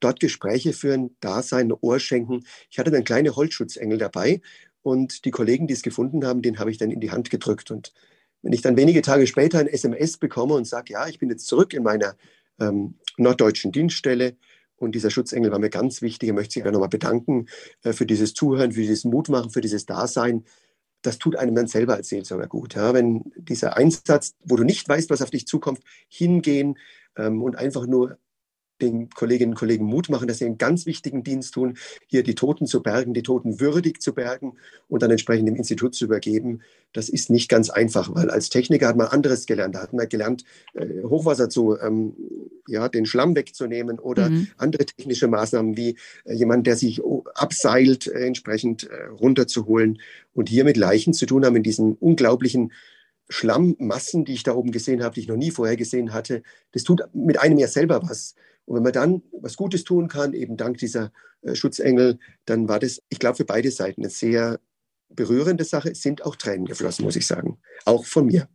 Dort 0.00 0.18
Gespräche 0.18 0.72
führen, 0.72 1.16
da 1.20 1.42
sein, 1.42 1.72
Ohr 1.72 2.00
schenken. 2.00 2.44
Ich 2.68 2.80
hatte 2.80 2.90
dann 2.90 3.04
kleine 3.04 3.36
Holzschutzengel 3.36 3.98
dabei 3.98 4.40
und 4.82 5.24
die 5.24 5.30
Kollegen, 5.30 5.68
die 5.68 5.74
es 5.74 5.82
gefunden 5.82 6.26
haben, 6.26 6.42
den 6.42 6.58
habe 6.58 6.72
ich 6.72 6.78
dann 6.78 6.90
in 6.90 6.98
die 6.98 7.12
Hand 7.12 7.30
gedrückt. 7.30 7.70
Und 7.70 7.92
wenn 8.42 8.52
ich 8.52 8.62
dann 8.62 8.76
wenige 8.76 9.02
Tage 9.02 9.26
später 9.26 9.58
ein 9.58 9.66
SMS 9.66 10.16
bekomme 10.16 10.54
und 10.54 10.66
sage, 10.66 10.92
ja, 10.92 11.06
ich 11.08 11.18
bin 11.18 11.30
jetzt 11.30 11.46
zurück 11.46 11.74
in 11.74 11.82
meiner 11.82 12.16
ähm, 12.60 12.94
norddeutschen 13.16 13.72
Dienststelle, 13.72 14.36
und 14.82 14.96
dieser 14.96 15.10
Schutzengel 15.10 15.52
war 15.52 15.60
mir 15.60 15.70
ganz 15.70 16.02
wichtig. 16.02 16.28
Ich 16.28 16.34
möchte 16.34 16.54
sich 16.54 16.64
nochmal 16.64 16.88
bedanken 16.88 17.46
äh, 17.84 17.92
für 17.92 18.04
dieses 18.04 18.34
Zuhören, 18.34 18.72
für 18.72 18.80
dieses 18.80 19.04
Mutmachen, 19.04 19.50
für 19.50 19.60
dieses 19.60 19.86
Dasein. 19.86 20.44
Das 21.02 21.18
tut 21.18 21.36
einem 21.36 21.54
dann 21.54 21.68
selber 21.68 21.94
als 21.94 22.08
Seelsorger 22.08 22.48
gut. 22.48 22.74
Ja? 22.74 22.92
Wenn 22.92 23.32
dieser 23.36 23.76
Einsatz, 23.76 24.34
wo 24.44 24.56
du 24.56 24.64
nicht 24.64 24.88
weißt, 24.88 25.08
was 25.08 25.22
auf 25.22 25.30
dich 25.30 25.46
zukommt, 25.46 25.80
hingehen 26.08 26.78
ähm, 27.16 27.42
und 27.42 27.56
einfach 27.56 27.86
nur 27.86 28.18
den 28.82 29.08
Kolleginnen 29.10 29.52
und 29.52 29.58
Kollegen 29.58 29.84
Mut 29.84 30.08
machen, 30.08 30.28
dass 30.28 30.38
sie 30.38 30.44
einen 30.44 30.58
ganz 30.58 30.84
wichtigen 30.86 31.22
Dienst 31.22 31.54
tun, 31.54 31.78
hier 32.06 32.22
die 32.22 32.34
Toten 32.34 32.66
zu 32.66 32.82
bergen, 32.82 33.14
die 33.14 33.22
Toten 33.22 33.60
würdig 33.60 34.02
zu 34.02 34.12
bergen 34.12 34.54
und 34.88 35.02
dann 35.02 35.10
entsprechend 35.10 35.48
dem 35.48 35.56
Institut 35.56 35.94
zu 35.94 36.04
übergeben. 36.04 36.60
Das 36.92 37.08
ist 37.08 37.30
nicht 37.30 37.48
ganz 37.48 37.70
einfach, 37.70 38.14
weil 38.14 38.30
als 38.30 38.50
Techniker 38.50 38.88
hat 38.88 38.96
man 38.96 39.06
anderes 39.06 39.46
gelernt. 39.46 39.74
Da 39.74 39.82
hat 39.82 39.92
man 39.92 40.08
gelernt, 40.08 40.44
äh, 40.74 41.02
Hochwasser 41.02 41.48
zu, 41.48 41.78
ähm, 41.78 42.14
ja, 42.66 42.88
den 42.88 43.06
Schlamm 43.06 43.34
wegzunehmen 43.34 43.98
oder 43.98 44.28
mhm. 44.28 44.48
andere 44.58 44.84
technische 44.84 45.28
Maßnahmen 45.28 45.76
wie 45.76 45.96
äh, 46.24 46.34
jemand, 46.34 46.66
der 46.66 46.76
sich 46.76 47.00
abseilt, 47.34 48.06
äh, 48.08 48.26
entsprechend 48.26 48.84
äh, 48.84 49.06
runterzuholen 49.06 49.98
und 50.34 50.48
hier 50.48 50.64
mit 50.64 50.76
Leichen 50.76 51.14
zu 51.14 51.26
tun 51.26 51.44
haben 51.44 51.56
in 51.56 51.62
diesen 51.62 51.94
unglaublichen 51.94 52.72
Schlammmassen, 53.28 54.24
die 54.24 54.34
ich 54.34 54.42
da 54.42 54.54
oben 54.54 54.72
gesehen 54.72 55.02
habe, 55.02 55.14
die 55.14 55.20
ich 55.20 55.28
noch 55.28 55.36
nie 55.36 55.50
vorher 55.50 55.76
gesehen 55.76 56.12
hatte. 56.12 56.42
Das 56.72 56.84
tut 56.84 57.02
mit 57.14 57.40
einem 57.40 57.58
ja 57.58 57.68
selber 57.68 58.02
was. 58.02 58.34
Und 58.64 58.76
wenn 58.76 58.82
man 58.82 58.92
dann 58.92 59.22
was 59.32 59.56
Gutes 59.56 59.84
tun 59.84 60.08
kann, 60.08 60.34
eben 60.34 60.56
dank 60.56 60.78
dieser 60.78 61.12
äh, 61.42 61.54
Schutzengel, 61.54 62.18
dann 62.44 62.68
war 62.68 62.78
das, 62.78 63.02
ich 63.08 63.18
glaube, 63.18 63.36
für 63.36 63.44
beide 63.44 63.70
Seiten 63.70 64.02
eine 64.02 64.10
sehr 64.10 64.60
berührende 65.08 65.64
Sache. 65.64 65.90
Es 65.90 66.02
sind 66.02 66.24
auch 66.24 66.36
Tränen 66.36 66.66
geflossen, 66.66 67.04
muss 67.04 67.16
ich 67.16 67.26
sagen. 67.26 67.58
Auch 67.84 68.04
von 68.04 68.26
mir. 68.26 68.48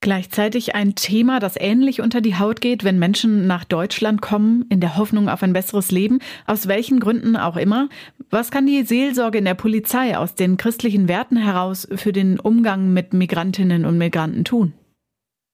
Gleichzeitig 0.00 0.74
ein 0.74 0.94
Thema, 0.94 1.40
das 1.40 1.56
ähnlich 1.56 2.00
unter 2.00 2.20
die 2.20 2.38
Haut 2.38 2.60
geht, 2.60 2.84
wenn 2.84 2.98
Menschen 2.98 3.46
nach 3.46 3.64
Deutschland 3.64 4.20
kommen, 4.20 4.64
in 4.68 4.80
der 4.80 4.96
Hoffnung 4.96 5.28
auf 5.28 5.42
ein 5.42 5.52
besseres 5.52 5.90
Leben, 5.90 6.20
aus 6.46 6.68
welchen 6.68 7.00
Gründen 7.00 7.34
auch 7.34 7.56
immer. 7.56 7.88
Was 8.30 8.50
kann 8.50 8.66
die 8.66 8.84
Seelsorge 8.84 9.38
in 9.38 9.46
der 9.46 9.54
Polizei 9.54 10.16
aus 10.16 10.34
den 10.34 10.58
christlichen 10.58 11.08
Werten 11.08 11.36
heraus 11.36 11.88
für 11.96 12.12
den 12.12 12.38
Umgang 12.38 12.92
mit 12.92 13.14
Migrantinnen 13.14 13.84
und 13.84 13.98
Migranten 13.98 14.44
tun? 14.44 14.74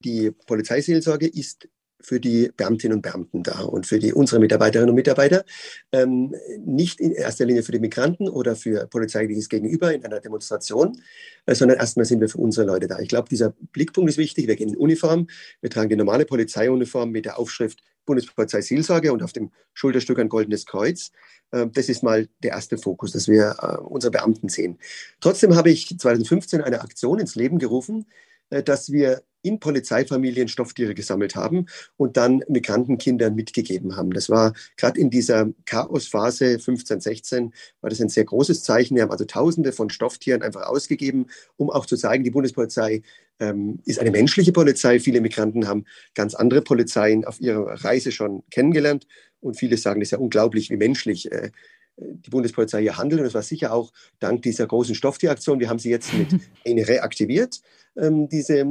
Die 0.05 0.33
Polizeiseelsorge 0.33 1.29
ist 1.29 1.69
für 2.03 2.21
die 2.21 2.51
Beamtinnen 2.57 2.97
und 2.97 3.03
Beamten 3.03 3.43
da 3.43 3.61
und 3.61 3.87
für 3.87 3.99
die, 3.99 4.12
unsere 4.12 4.41
Mitarbeiterinnen 4.41 4.91
und 4.91 4.97
Mitarbeiter. 4.97 5.45
Ähm, 5.93 6.35
nicht 6.65 7.01
in 7.01 7.12
erster 7.12 7.45
Linie 7.45 7.62
für 7.62 7.73
die 7.73 7.79
Migranten 7.79 8.29
oder 8.29 8.57
für 8.57 8.87
polizeiliches 8.87 9.49
Gegenüber 9.49 9.93
in 9.95 10.05
einer 10.05 10.21
Demonstration, 10.21 11.01
äh, 11.47 11.55
sondern 11.55 11.79
erstmal 11.79 12.07
sind 12.07 12.21
wir 12.21 12.29
für 12.29 12.38
unsere 12.38 12.67
Leute 12.67 12.87
da. 12.87 12.99
Ich 12.99 13.09
glaube, 13.09 13.29
dieser 13.29 13.55
Blickpunkt 13.73 14.11
ist 14.11 14.19
wichtig. 14.19 14.47
Wir 14.47 14.57
gehen 14.57 14.71
in 14.71 14.77
Uniform, 14.77 15.27
wir 15.61 15.71
tragen 15.71 15.88
die 15.88 15.97
normale 15.97 16.25
Polizeiuniform 16.25 17.11
mit 17.11 17.25
der 17.25 17.38
Aufschrift 17.38 17.83
Bundespolizei 18.05 18.61
Seelsorge 18.61 19.12
und 19.12 19.23
auf 19.23 19.33
dem 19.33 19.51
Schulterstück 19.75 20.19
ein 20.19 20.29
goldenes 20.29 20.67
Kreuz. 20.67 21.12
Äh, 21.51 21.69
das 21.73 21.88
ist 21.88 22.03
mal 22.03 22.29
der 22.43 22.53
erste 22.53 22.79
Fokus, 22.79 23.12
dass 23.12 23.29
wir 23.29 23.57
äh, 23.61 23.77
unsere 23.79 24.11
Beamten 24.11 24.49
sehen. 24.49 24.79
Trotzdem 25.21 25.55
habe 25.55 25.71
ich 25.71 25.99
2015 25.99 26.62
eine 26.62 26.81
Aktion 26.81 27.19
ins 27.19 27.35
Leben 27.35 27.59
gerufen, 27.59 28.07
dass 28.65 28.93
wir 28.93 29.23
in 29.43 29.59
Polizeifamilien 29.59 30.49
Stofftiere 30.49 30.95
gesammelt 30.95 31.37
haben 31.37 31.67
und 31.97 32.17
dann 32.17 32.43
Migrantenkindern 32.49 33.35
mitgegeben 33.35 33.97
haben. 33.97 34.12
Das 34.12 34.31
war 34.31 34.55
gerade 34.77 34.99
in 34.99 35.11
dieser 35.11 35.51
Chaosphase 35.67 36.59
15, 36.59 37.01
16 37.01 37.53
war 37.81 37.91
das 37.91 38.01
ein 38.01 38.09
sehr 38.09 38.25
großes 38.25 38.62
Zeichen. 38.62 38.95
Wir 38.95 39.03
haben 39.03 39.11
also 39.11 39.25
Tausende 39.25 39.73
von 39.73 39.91
Stofftieren 39.91 40.43
einfach 40.43 40.62
ausgegeben, 40.62 41.27
um 41.57 41.71
auch 41.71 41.87
zu 41.87 41.97
zeigen, 41.97 42.25
die 42.25 42.31
Bundespolizei 42.31 43.03
ähm, 43.41 43.81
ist 43.85 43.99
eine 43.99 44.12
menschliche 44.12 44.53
Polizei. 44.53 45.01
Viele 45.01 45.21
Migranten 45.21 45.67
haben 45.67 45.85
ganz 46.15 46.35
andere 46.35 46.62
Polizeien 46.62 47.25
auf 47.25 47.41
ihrer 47.41 47.85
Reise 47.85 48.12
schon 48.12 48.45
kennengelernt 48.51 49.07
und 49.41 49.57
viele 49.59 49.77
sagen, 49.77 50.01
es 50.01 50.09
ist 50.09 50.12
ja 50.12 50.19
unglaublich, 50.19 50.71
wie 50.71 50.77
menschlich 50.77 51.31
äh, 51.33 51.51
die 51.96 52.31
Bundespolizei 52.31 52.83
hier 52.83 52.96
handelt. 52.96 53.20
Und 53.20 53.26
das 53.26 53.35
war 53.35 53.42
sicher 53.42 53.72
auch 53.72 53.92
dank 54.18 54.42
dieser 54.42 54.66
großen 54.66 54.94
Stofftieraktion. 54.94 55.61
Wir 55.61 55.68
haben 55.68 55.78
sie 55.78 55.90
jetzt 55.90 56.12
mit 56.14 56.28
reaktiviert, 56.88 57.61
ähm, 57.96 58.28
diese 58.28 58.66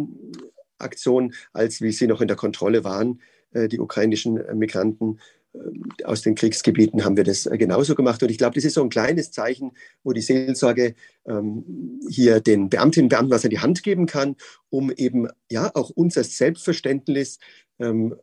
Aktion, 0.77 1.34
als 1.53 1.81
wie 1.81 1.91
sie 1.91 2.07
noch 2.07 2.21
in 2.21 2.27
der 2.27 2.38
Kontrolle 2.38 2.84
waren, 2.84 3.21
äh, 3.51 3.67
die 3.67 3.79
ukrainischen 3.79 4.39
Migranten 4.57 5.19
äh, 5.53 6.03
aus 6.03 6.21
den 6.21 6.36
Kriegsgebieten 6.36 7.03
haben 7.05 7.17
wir 7.17 7.23
das 7.23 7.45
äh, 7.45 7.57
genauso 7.57 7.95
gemacht. 7.95 8.23
Und 8.23 8.31
ich 8.31 8.38
glaube, 8.38 8.55
das 8.55 8.65
ist 8.65 8.73
so 8.73 8.84
ein 8.84 8.89
kleines 8.89 9.31
Zeichen, 9.31 9.71
wo 10.03 10.13
die 10.13 10.21
Seelsorge 10.21 10.95
ähm, 11.25 11.99
hier 12.10 12.39
den 12.39 12.69
Beamtinnen 12.69 13.05
und 13.05 13.10
Beamten 13.10 13.31
was 13.31 13.43
an 13.43 13.49
die 13.49 13.60
Hand 13.60 13.84
geben 13.84 14.05
kann, 14.05 14.36
um 14.69 14.91
eben 14.91 15.27
ja 15.49 15.71
auch 15.75 15.89
unser 15.89 16.23
Selbstverständnis 16.23 17.39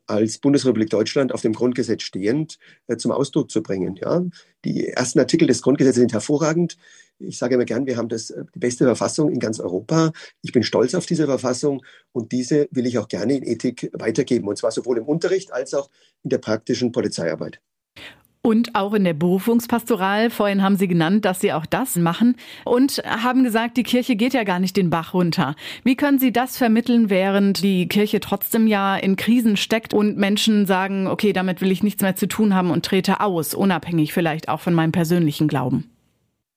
als 0.07 0.39
Bundesrepublik 0.39 0.91
Deutschland 0.91 1.33
auf 1.33 1.43
dem 1.43 1.53
Grundgesetz 1.53 2.03
stehend 2.03 2.59
äh, 2.87 2.97
zum 2.97 3.13
Ausdruck 3.13 3.51
zu 3.51 3.63
bringen. 3.63 3.97
Ja? 3.97 4.25
Die 4.65 4.89
ersten 4.89 5.19
Artikel 5.19 5.49
des 5.49 5.63
Grundgesetzes 5.63 6.01
sind 6.01 6.13
hervorragend. 6.13 6.77
Ich 7.21 7.39
sage 7.39 7.57
immer 7.57 7.65
gern, 7.65 7.87
wir 7.87 7.97
haben 7.97 8.09
das, 8.09 8.31
äh, 8.31 8.45
die 8.55 8.59
beste 8.59 8.85
Verfassung 8.85 9.31
in 9.31 9.41
ganz 9.41 9.61
Europa. 9.61 10.13
Ich 10.43 10.53
bin 10.53 10.63
stolz 10.63 10.95
auf 10.95 11.07
diese 11.07 11.27
Verfassung 11.27 11.85
und 12.13 12.33
diese 12.33 12.69
will 12.71 12.87
ich 12.87 12.99
auch 12.99 13.09
gerne 13.09 13.37
in 13.37 13.45
Ethik 13.45 13.91
weitergeben, 13.93 14.49
und 14.49 14.57
zwar 14.57 14.71
sowohl 14.71 14.99
im 14.99 15.05
Unterricht 15.05 15.53
als 15.53 15.75
auch 15.75 15.91
in 16.23 16.31
der 16.31 16.39
praktischen 16.39 16.93
Polizeiarbeit. 16.93 17.61
Und 18.41 18.75
auch 18.75 18.95
in 18.95 19.05
der 19.05 19.15
Berufungspastoral, 19.15 20.31
vorhin 20.31 20.63
haben 20.63 20.77
Sie 20.77 20.89
genannt, 20.89 21.25
dass 21.25 21.41
Sie 21.41 21.53
auch 21.53 21.67
das 21.67 21.97
machen 21.97 22.37
und 22.65 23.03
haben 23.05 23.43
gesagt, 23.45 23.77
die 23.77 23.83
Kirche 23.83 24.17
geht 24.17 24.33
ja 24.33 24.45
gar 24.45 24.61
nicht 24.61 24.77
den 24.77 24.91
Bach 24.91 25.13
runter. 25.13 25.57
Wie 25.85 25.97
können 25.97 26.19
Sie 26.19 26.33
das 26.33 26.57
vermitteln, 26.57 27.11
während 27.11 27.63
die 27.63 27.89
Kirche 27.89 28.21
trotzdem 28.21 28.67
ja 28.67 28.97
in 28.97 29.17
Krisen 29.17 29.57
steckt 29.57 29.93
und 29.93 30.17
Menschen 30.17 30.67
sagen, 30.67 31.09
okay, 31.09 31.33
damit 31.33 31.61
will 31.61 31.73
ich 31.73 31.83
nichts 31.83 32.03
mehr 32.03 32.17
zu 32.17 32.29
tun 32.29 32.55
haben 32.55 32.71
und 32.71 32.85
trete 32.85 33.21
aus, 33.21 33.55
unabhängig 33.55 34.13
vielleicht 34.13 34.49
auch 34.49 34.61
von 34.61 34.75
meinem 34.75 34.93
persönlichen 34.93 35.49
Glauben? 35.49 35.91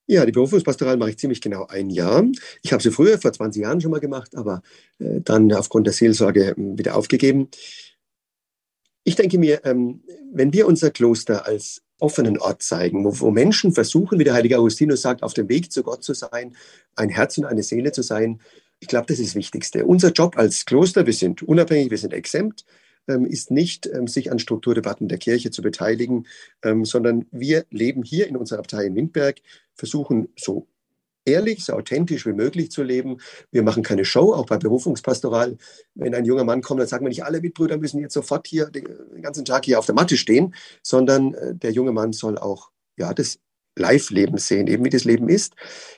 Ja, 0.08 0.26
die 0.26 0.34
Berufungspastoral 0.34 0.98
mache 0.98 1.12
ich 1.12 1.17
ziemlich 1.17 1.41
genau 1.41 1.67
ein 1.67 1.89
Jahr. 1.89 2.26
Ich 2.63 2.74
habe 2.74 2.84
sie 2.84 2.91
früher, 2.91 3.17
vor 3.17 3.32
20 3.32 3.62
Jahren 3.62 3.80
schon 3.80 3.91
mal 3.91 4.02
gemacht, 4.02 4.36
aber 4.36 4.62
äh, 5.00 5.22
dann 5.22 5.54
aufgrund 5.54 5.88
der 5.88 5.94
Seelsorge 5.94 6.50
äh, 6.50 6.56
wieder 6.58 6.96
aufgegeben. 6.96 7.48
Ich 9.04 9.16
denke 9.16 9.38
mir, 9.38 9.66
ähm, 9.66 10.04
wenn 10.32 10.54
wir 10.54 10.68
unser 10.68 10.92
Kloster 10.92 11.46
als 11.46 11.82
offenen 12.00 12.38
Ort 12.40 12.64
zeigen, 12.64 13.06
wo, 13.06 13.32
Menschen 13.32 13.74
versuchen, 13.74 14.20
wie 14.20 14.24
der 14.24 14.34
heilige 14.34 14.58
Augustinus 14.58 15.02
sagt, 15.02 15.24
auf 15.24 15.34
dem 15.34 15.50
Weg 15.50 15.72
zu 15.72 15.84
Gott 15.84 16.04
zu 16.04 16.14
sein, 16.14 16.56
ein 16.96 17.10
Herz 17.10 17.38
und 17.38 17.46
eine 17.46 17.64
Seele 17.64 17.92
zu 17.92 18.02
sein, 18.02 18.42
ich 18.80 18.88
glaube, 18.88 19.06
das 19.08 19.20
ist 19.20 19.30
das 19.30 19.36
Wichtigste. 19.36 19.86
Unser 19.86 20.12
Job 20.12 20.38
als 20.38 20.66
Kloster, 20.66 21.06
wir 21.06 21.14
sind 21.14 21.44
unabhängig, 21.44 21.92
wir 21.92 22.00
sind 22.00 22.14
exempt, 22.14 22.66
ähm, 23.08 23.26
ist 23.26 23.52
nicht, 23.52 23.86
ähm, 23.86 24.08
sich 24.08 24.32
an 24.32 24.40
Strukturdebatten 24.40 25.08
der 25.08 25.20
Kirche 25.20 25.52
zu 25.52 25.62
beteiligen, 25.62 26.28
sondern 26.84 27.26
wir 27.32 27.66
leben 27.70 28.04
hier 28.04 28.28
in 28.28 28.38
unserer 28.38 28.60
Abtei 28.60 28.86
in 28.86 28.96
Windberg, 28.96 29.42
versuchen 29.76 30.30
so 30.38 30.68
ehrlich, 31.25 31.65
so 31.65 31.73
authentisch 31.73 32.25
wie 32.25 32.34
möglich 32.34 32.71
zu 32.71 32.84
leben. 32.84 33.17
Wir 33.51 33.63
machen 33.63 33.84
keine 33.84 34.05
Show, 34.05 34.34
auch 34.34 34.45
bei 34.45 34.57
Berufungspastoral. 34.57 35.57
Wenn 35.95 36.15
ein 36.15 36.25
junger 36.25 36.43
Mann 36.43 36.62
kommt, 36.62 36.79
dann 36.79 36.88
sagen 36.88 37.05
wir 37.05 37.10
nicht, 37.10 37.23
alle 37.23 37.41
Mitbrüder 37.41 37.77
müssen 37.77 37.99
jetzt 37.99 38.13
sofort 38.13 38.47
hier 38.47 38.67
den 38.67 38.88
ganzen 39.21 39.45
Tag 39.45 39.65
hier 39.65 39.79
auf 39.79 39.86
der 39.86 39.95
Matte 39.95 40.17
stehen, 40.17 40.53
sondern 40.84 41.34
äh, 41.34 41.55
der 41.55 41.71
junge 41.71 41.91
Mann 41.91 42.13
soll 42.13 42.38
auch 42.38 42.71
ja, 42.97 43.13
das 43.13 43.39
Live-Leben 43.77 44.38
sehen, 44.38 44.67
eben 44.67 44.84
wie 44.84 44.89
das 44.89 45.05
Leben 45.05 45.29
ist. 45.29 45.53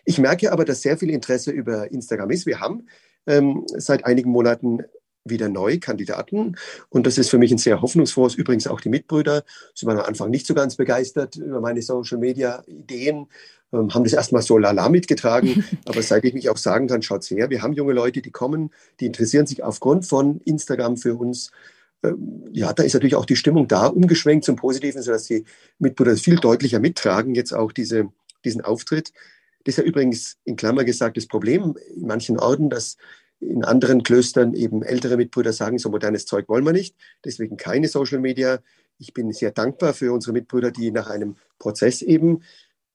Ich 0.06 0.20
merke 0.20 0.52
aber, 0.52 0.66
dass 0.66 0.82
sehr 0.82 0.98
viel 0.98 1.10
Interesse 1.10 1.52
über 1.52 1.92
Instagram 1.92 2.30
ist. 2.30 2.46
Wir 2.46 2.60
haben 2.60 2.88
ähm, 3.26 3.66
seit 3.68 4.06
einigen 4.06 4.32
Monaten 4.32 4.80
wieder 5.26 5.50
neu 5.50 5.80
Kandidaten. 5.80 6.56
Und 6.90 7.08
das 7.08 7.18
ist 7.18 7.30
für 7.30 7.38
mich 7.38 7.52
ein 7.52 7.58
sehr 7.58 7.82
hoffnungsvolles. 7.82 8.36
Übrigens 8.36 8.68
auch 8.68 8.82
die 8.82 8.90
Mitbrüder. 8.90 9.44
Sie 9.74 9.86
waren 9.86 9.98
am 9.98 10.06
Anfang 10.06 10.30
nicht 10.30 10.46
so 10.46 10.54
ganz 10.54 10.76
begeistert 10.76 11.36
über 11.38 11.62
meine 11.62 11.82
Social 11.82 12.18
Media 12.18 12.64
Ideen, 12.68 13.28
ähm, 13.72 13.94
haben 13.94 14.04
das 14.04 14.14
erstmal 14.14 14.42
so 14.42 14.58
lala 14.58 14.90
mitgetragen. 14.90 15.64
Aber 15.86 16.02
seit 16.02 16.26
ich 16.26 16.34
mich 16.34 16.50
auch 16.50 16.58
sagen 16.58 16.88
kann, 16.88 17.02
schaut's 17.02 17.30
her, 17.30 17.50
wir 17.50 17.62
haben 17.62 17.74
junge 17.74 17.94
Leute, 17.94 18.22
die 18.22 18.32
kommen, 18.32 18.72
die 19.00 19.06
interessieren 19.06 19.48
sich 19.48 19.64
aufgrund 19.64 20.06
von 20.06 20.42
Instagram 20.42 20.98
für 20.98 21.16
uns. 21.16 21.52
Ähm, 22.04 22.46
ja, 22.52 22.74
da 22.74 22.84
ist 22.84 22.94
natürlich 22.94 23.16
auch 23.16 23.26
die 23.26 23.36
Stimmung 23.36 23.68
da, 23.68 23.88
umgeschwenkt 23.88 24.46
zum 24.46 24.58
Positiven, 24.58 25.02
sodass 25.02 25.26
die 25.26 25.46
Mitbrüder 25.80 26.18
viel 26.18 26.36
deutlicher 26.36 26.80
mittragen, 26.80 27.34
jetzt 27.34 27.54
auch 27.54 27.72
diese, 27.72 28.10
diesen 28.44 28.62
Auftritt. 28.62 29.14
Das 29.64 29.74
ist 29.74 29.78
ja 29.78 29.84
übrigens 29.84 30.38
in 30.44 30.58
Klammer 30.58 30.84
gesagt 30.84 31.16
das 31.16 31.28
Problem 31.28 31.76
in 31.96 32.06
manchen 32.06 32.38
Orten, 32.38 32.70
dass 32.70 32.98
in 33.50 33.64
anderen 33.64 34.04
Klöstern 34.04 34.54
eben 34.54 34.84
ältere 34.84 35.18
Mitbrüder 35.18 35.54
sagen, 35.54 35.78
so 35.78 35.90
modernes 35.90 36.26
Zeug 36.26 36.50
wollen 36.50 36.66
wir 36.66 36.74
nicht, 36.74 36.96
deswegen 37.26 37.58
keine 37.58 37.88
Social 37.88 38.20
Media. 38.20 38.60
Ich 39.00 39.14
bin 39.14 39.32
sehr 39.32 39.52
dankbar 39.52 39.94
für 39.94 40.14
unsere 40.14 40.34
Mitbrüder, 40.34 40.72
die 40.72 40.92
nach 40.92 41.10
einem 41.10 41.36
Prozess 41.60 42.02
eben, 42.02 42.42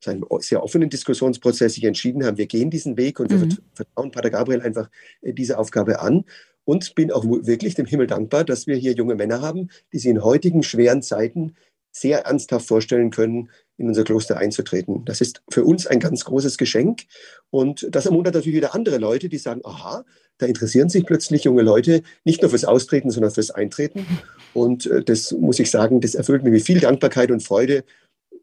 einem 0.06 0.24
sehr 0.40 0.62
offenen 0.62 0.90
Diskussionsprozess 0.90 1.74
sich 1.74 1.84
entschieden 1.84 2.24
haben, 2.24 2.38
wir 2.38 2.46
gehen 2.46 2.70
diesen 2.70 2.96
Weg 2.96 3.18
und 3.18 3.30
wir 3.30 3.38
mhm. 3.38 3.58
vertrauen 3.74 4.12
Pater 4.12 4.30
Gabriel 4.30 4.62
einfach 4.62 4.88
äh, 5.22 5.32
diese 5.32 5.58
Aufgabe 5.58 6.00
an. 6.00 6.24
Und 6.64 6.94
bin 6.94 7.10
auch 7.10 7.24
wirklich 7.24 7.76
dem 7.76 7.86
Himmel 7.86 8.06
dankbar, 8.06 8.44
dass 8.44 8.66
wir 8.66 8.76
hier 8.76 8.92
junge 8.92 9.14
Männer 9.14 9.40
haben, 9.40 9.70
die 9.90 9.98
sich 9.98 10.10
in 10.10 10.22
heutigen 10.22 10.62
schweren 10.62 11.00
Zeiten 11.00 11.56
sehr 12.00 12.26
ernsthaft 12.26 12.66
vorstellen 12.66 13.10
können, 13.10 13.50
in 13.76 13.88
unser 13.88 14.04
Kloster 14.04 14.36
einzutreten. 14.36 15.04
Das 15.04 15.20
ist 15.20 15.42
für 15.50 15.64
uns 15.64 15.86
ein 15.86 16.00
ganz 16.00 16.24
großes 16.24 16.58
Geschenk. 16.58 17.02
Und 17.50 17.86
das 17.90 18.06
ermuntert 18.06 18.34
natürlich 18.34 18.56
wieder 18.56 18.74
andere 18.74 18.98
Leute, 18.98 19.28
die 19.28 19.38
sagen, 19.38 19.60
aha, 19.64 20.04
da 20.38 20.46
interessieren 20.46 20.88
sich 20.88 21.06
plötzlich 21.06 21.44
junge 21.44 21.62
Leute 21.62 22.02
nicht 22.24 22.42
nur 22.42 22.50
fürs 22.50 22.64
Austreten, 22.64 23.10
sondern 23.10 23.30
fürs 23.30 23.50
Eintreten. 23.50 24.06
Und 24.54 24.86
äh, 24.86 25.02
das 25.02 25.32
muss 25.32 25.58
ich 25.58 25.70
sagen, 25.70 26.00
das 26.00 26.14
erfüllt 26.14 26.42
mich 26.42 26.52
mit 26.52 26.62
viel 26.62 26.80
Dankbarkeit 26.80 27.30
und 27.30 27.42
Freude. 27.42 27.84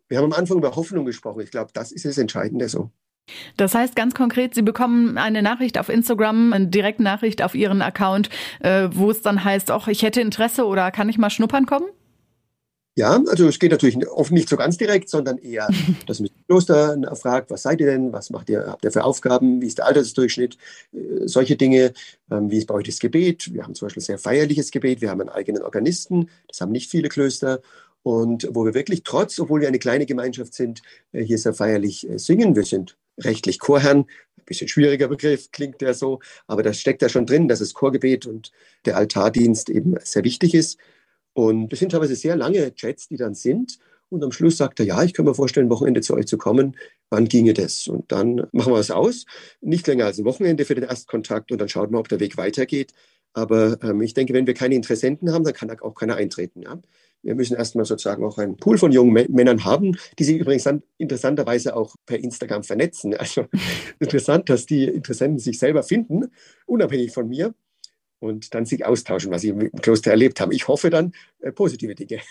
Wir 0.08 0.18
haben 0.18 0.26
am 0.26 0.34
Anfang 0.34 0.58
über 0.58 0.76
Hoffnung 0.76 1.06
gesprochen. 1.06 1.42
Ich 1.42 1.52
glaube, 1.52 1.72
das 1.74 1.92
ist 1.92 2.06
das 2.06 2.18
Entscheidende 2.18 2.70
so. 2.70 2.92
Das 3.58 3.74
heißt 3.74 3.96
ganz 3.96 4.14
konkret, 4.14 4.54
Sie 4.54 4.62
bekommen 4.62 5.18
eine 5.18 5.42
Nachricht 5.42 5.80
auf 5.80 5.90
Instagram, 5.90 6.54
eine 6.54 6.68
Direktnachricht 6.68 7.42
auf 7.42 7.56
Ihren 7.56 7.82
Account, 7.82 8.30
äh, 8.60 8.90
wo 8.92 9.10
es 9.10 9.22
dann 9.22 9.44
heißt, 9.44 9.72
ach, 9.72 9.88
ich 9.88 10.04
hätte 10.04 10.22
Interesse 10.22 10.66
oder 10.66 10.92
kann 10.92 11.10
ich 11.10 11.18
mal 11.18 11.32
schnuppern 11.32 11.66
kommen? 11.66 11.88
Ja, 12.98 13.22
also 13.28 13.50
es 13.50 13.60
geht 13.60 13.72
natürlich 13.72 14.08
oft 14.08 14.32
nicht 14.32 14.48
so 14.48 14.56
ganz 14.56 14.78
direkt, 14.78 15.10
sondern 15.10 15.38
eher, 15.38 15.68
dass 16.08 16.22
man 16.22 16.30
das 16.30 16.46
Kloster 16.48 17.16
fragt, 17.18 17.52
was 17.52 17.64
seid 17.64 17.82
ihr 17.82 17.88
denn, 17.88 18.14
was 18.14 18.30
macht 18.30 18.50
ihr, 18.50 18.68
habt 18.68 18.86
ihr 18.86 18.92
für 18.92 19.04
Aufgaben, 19.04 19.62
wie 19.62 19.68
ist 19.68 19.80
der 19.80 19.88
Altersdurchschnitt, 19.88 20.58
äh, 20.94 21.28
solche 21.28 21.58
Dinge, 21.58 21.94
ähm, 22.32 22.50
wie 22.50 22.58
ist 22.58 22.68
bei 22.68 22.74
euch 22.74 22.86
das 22.86 23.00
Gebet. 23.00 23.54
Wir 23.54 23.64
haben 23.64 23.76
zum 23.76 23.88
Beispiel 23.88 24.02
sehr 24.02 24.18
feierliches 24.18 24.72
Gebet, 24.72 25.02
wir 25.02 25.10
haben 25.10 25.20
einen 25.20 25.30
eigenen 25.30 25.64
Organisten, 25.64 26.30
das 26.48 26.62
haben 26.62 26.72
nicht 26.72 26.90
viele 26.90 27.10
Klöster. 27.10 27.62
Und 28.02 28.48
wo 28.52 28.64
wir 28.64 28.76
wirklich 28.76 29.04
trotz, 29.04 29.40
obwohl 29.40 29.62
wir 29.62 29.68
eine 29.68 29.80
kleine 29.80 30.06
Gemeinschaft 30.06 30.54
sind, 30.54 30.82
äh, 31.12 31.22
hier 31.22 31.38
sehr 31.38 31.54
feierlich 31.54 32.10
äh, 32.10 32.18
singen. 32.18 32.56
Wir 32.56 32.64
sind 32.64 32.96
rechtlich 33.18 33.60
Chorherren, 33.60 34.06
ein 34.38 34.46
bisschen 34.46 34.68
schwieriger 34.70 35.10
Begriff 35.10 35.52
klingt 35.52 35.82
der 35.82 35.96
so, 35.96 36.20
aber 36.48 36.64
das 36.64 36.80
steckt 36.80 37.02
da 37.02 37.10
schon 37.10 37.26
drin, 37.26 37.48
dass 37.50 37.60
das 37.60 37.74
Chorgebet 37.74 38.26
und 38.26 38.52
der 38.86 38.96
Altardienst 38.96 39.70
eben 39.70 39.96
sehr 40.02 40.24
wichtig 40.24 40.54
ist. 40.54 40.78
Und 41.36 41.70
das 41.74 41.80
sind 41.80 41.92
teilweise 41.92 42.16
sehr 42.16 42.38
lange 42.38 42.74
Chats, 42.76 43.10
die 43.10 43.18
dann 43.18 43.36
sind. 43.36 43.78
Und 44.08 44.24
am 44.24 44.32
Schluss 44.32 44.56
sagt 44.56 44.80
er, 44.80 44.86
ja, 44.86 45.04
ich 45.04 45.14
kann 45.14 45.26
mir 45.26 45.36
vorstellen, 45.36 45.70
Wochenende 45.70 46.00
zu 46.00 46.14
euch 46.14 46.28
zu 46.28 46.38
kommen. 46.38 46.78
Wann 47.10 47.28
ginge 47.28 47.54
das? 47.54 47.90
Und 47.90 48.10
dann 48.12 48.48
machen 48.54 48.72
wir 48.72 48.80
es 48.80 48.90
aus. 48.90 49.26
Nicht 49.60 49.86
länger 49.86 50.06
als 50.06 50.24
Wochenende 50.24 50.64
für 50.64 50.76
den 50.76 50.86
Erstkontakt 50.86 51.52
und 51.52 51.60
dann 51.60 51.68
schaut 51.68 51.92
man, 51.92 52.00
ob 52.00 52.08
der 52.08 52.22
Weg 52.22 52.38
weitergeht. 52.38 52.94
Aber 53.34 53.78
ähm, 53.84 54.02
ich 54.02 54.14
denke, 54.14 54.34
wenn 54.34 54.48
wir 54.48 54.54
keine 54.54 54.76
Interessenten 54.76 55.34
haben, 55.34 55.44
dann 55.44 55.54
kann 55.54 55.70
auch 55.82 55.94
keiner 55.94 56.16
eintreten. 56.16 56.62
Ja? 56.62 56.80
Wir 57.22 57.36
müssen 57.36 57.58
erstmal 57.58 57.84
sozusagen 57.84 58.24
auch 58.24 58.38
einen 58.38 58.56
Pool 58.56 58.78
von 58.78 58.94
jungen 58.94 59.28
Männern 59.30 59.66
haben, 59.66 59.98
die 60.18 60.24
sich 60.24 60.38
übrigens 60.38 60.64
dann 60.64 60.84
interessanterweise 60.98 61.76
auch 61.76 61.98
per 62.06 62.18
Instagram 62.18 62.64
vernetzen. 62.64 63.14
Also 63.14 63.48
interessant, 64.00 64.50
dass 64.50 64.66
die 64.66 64.86
Interessenten 64.86 65.40
sich 65.40 65.60
selber 65.60 65.84
finden, 65.84 66.32
unabhängig 66.66 67.12
von 67.12 67.28
mir 67.28 67.54
und 68.26 68.54
dann 68.54 68.66
sich 68.66 68.86
austauschen, 68.86 69.32
was 69.32 69.42
sie 69.42 69.50
im 69.50 69.72
Kloster 69.82 70.12
erlebt 70.12 70.40
haben. 70.40 70.52
Ich 70.52 70.68
hoffe 70.68 70.90
dann 70.90 71.14
äh, 71.40 71.52
positive 71.52 71.96
Dinge. 71.96 72.22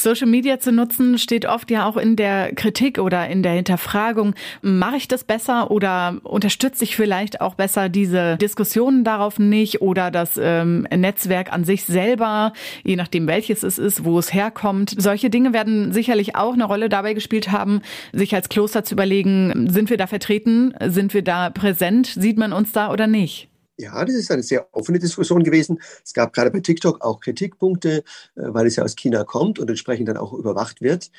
Social 0.00 0.28
Media 0.28 0.60
zu 0.60 0.70
nutzen 0.70 1.18
steht 1.18 1.44
oft 1.44 1.72
ja 1.72 1.84
auch 1.88 1.96
in 1.96 2.14
der 2.14 2.54
Kritik 2.54 2.98
oder 2.98 3.28
in 3.28 3.42
der 3.42 3.52
Hinterfragung. 3.52 4.34
Mache 4.62 4.96
ich 4.96 5.08
das 5.08 5.24
besser 5.24 5.72
oder 5.72 6.20
unterstütze 6.22 6.84
ich 6.84 6.94
vielleicht 6.94 7.40
auch 7.40 7.56
besser 7.56 7.88
diese 7.88 8.36
Diskussionen 8.36 9.02
darauf 9.02 9.40
nicht 9.40 9.82
oder 9.82 10.12
das 10.12 10.38
ähm, 10.40 10.86
Netzwerk 10.94 11.52
an 11.52 11.64
sich 11.64 11.84
selber, 11.84 12.52
je 12.84 12.94
nachdem 12.94 13.26
welches 13.26 13.64
es 13.64 13.78
ist, 13.78 14.04
wo 14.04 14.20
es 14.20 14.32
herkommt. 14.32 14.94
Solche 14.96 15.30
Dinge 15.30 15.52
werden 15.52 15.92
sicherlich 15.92 16.36
auch 16.36 16.52
eine 16.52 16.64
Rolle 16.64 16.88
dabei 16.88 17.12
gespielt 17.12 17.50
haben, 17.50 17.80
sich 18.12 18.36
als 18.36 18.48
Kloster 18.48 18.84
zu 18.84 18.94
überlegen, 18.94 19.68
sind 19.68 19.90
wir 19.90 19.96
da 19.96 20.06
vertreten, 20.06 20.74
sind 20.86 21.12
wir 21.12 21.22
da 21.22 21.50
präsent, 21.50 22.06
sieht 22.06 22.38
man 22.38 22.52
uns 22.52 22.70
da 22.70 22.92
oder 22.92 23.08
nicht? 23.08 23.48
Ja, 23.80 24.04
das 24.04 24.16
ist 24.16 24.30
eine 24.32 24.42
sehr 24.42 24.66
offene 24.72 24.98
Diskussion 24.98 25.44
gewesen. 25.44 25.80
Es 26.04 26.12
gab 26.12 26.32
gerade 26.32 26.50
bei 26.50 26.58
TikTok 26.58 27.00
auch 27.00 27.20
Kritikpunkte, 27.20 27.98
äh, 27.98 28.02
weil 28.34 28.66
es 28.66 28.74
ja 28.74 28.82
aus 28.82 28.96
China 28.96 29.22
kommt 29.22 29.60
und 29.60 29.68
entsprechend 29.70 30.08
dann 30.08 30.16
auch 30.16 30.32
überwacht 30.32 30.80
wird. 30.80 31.10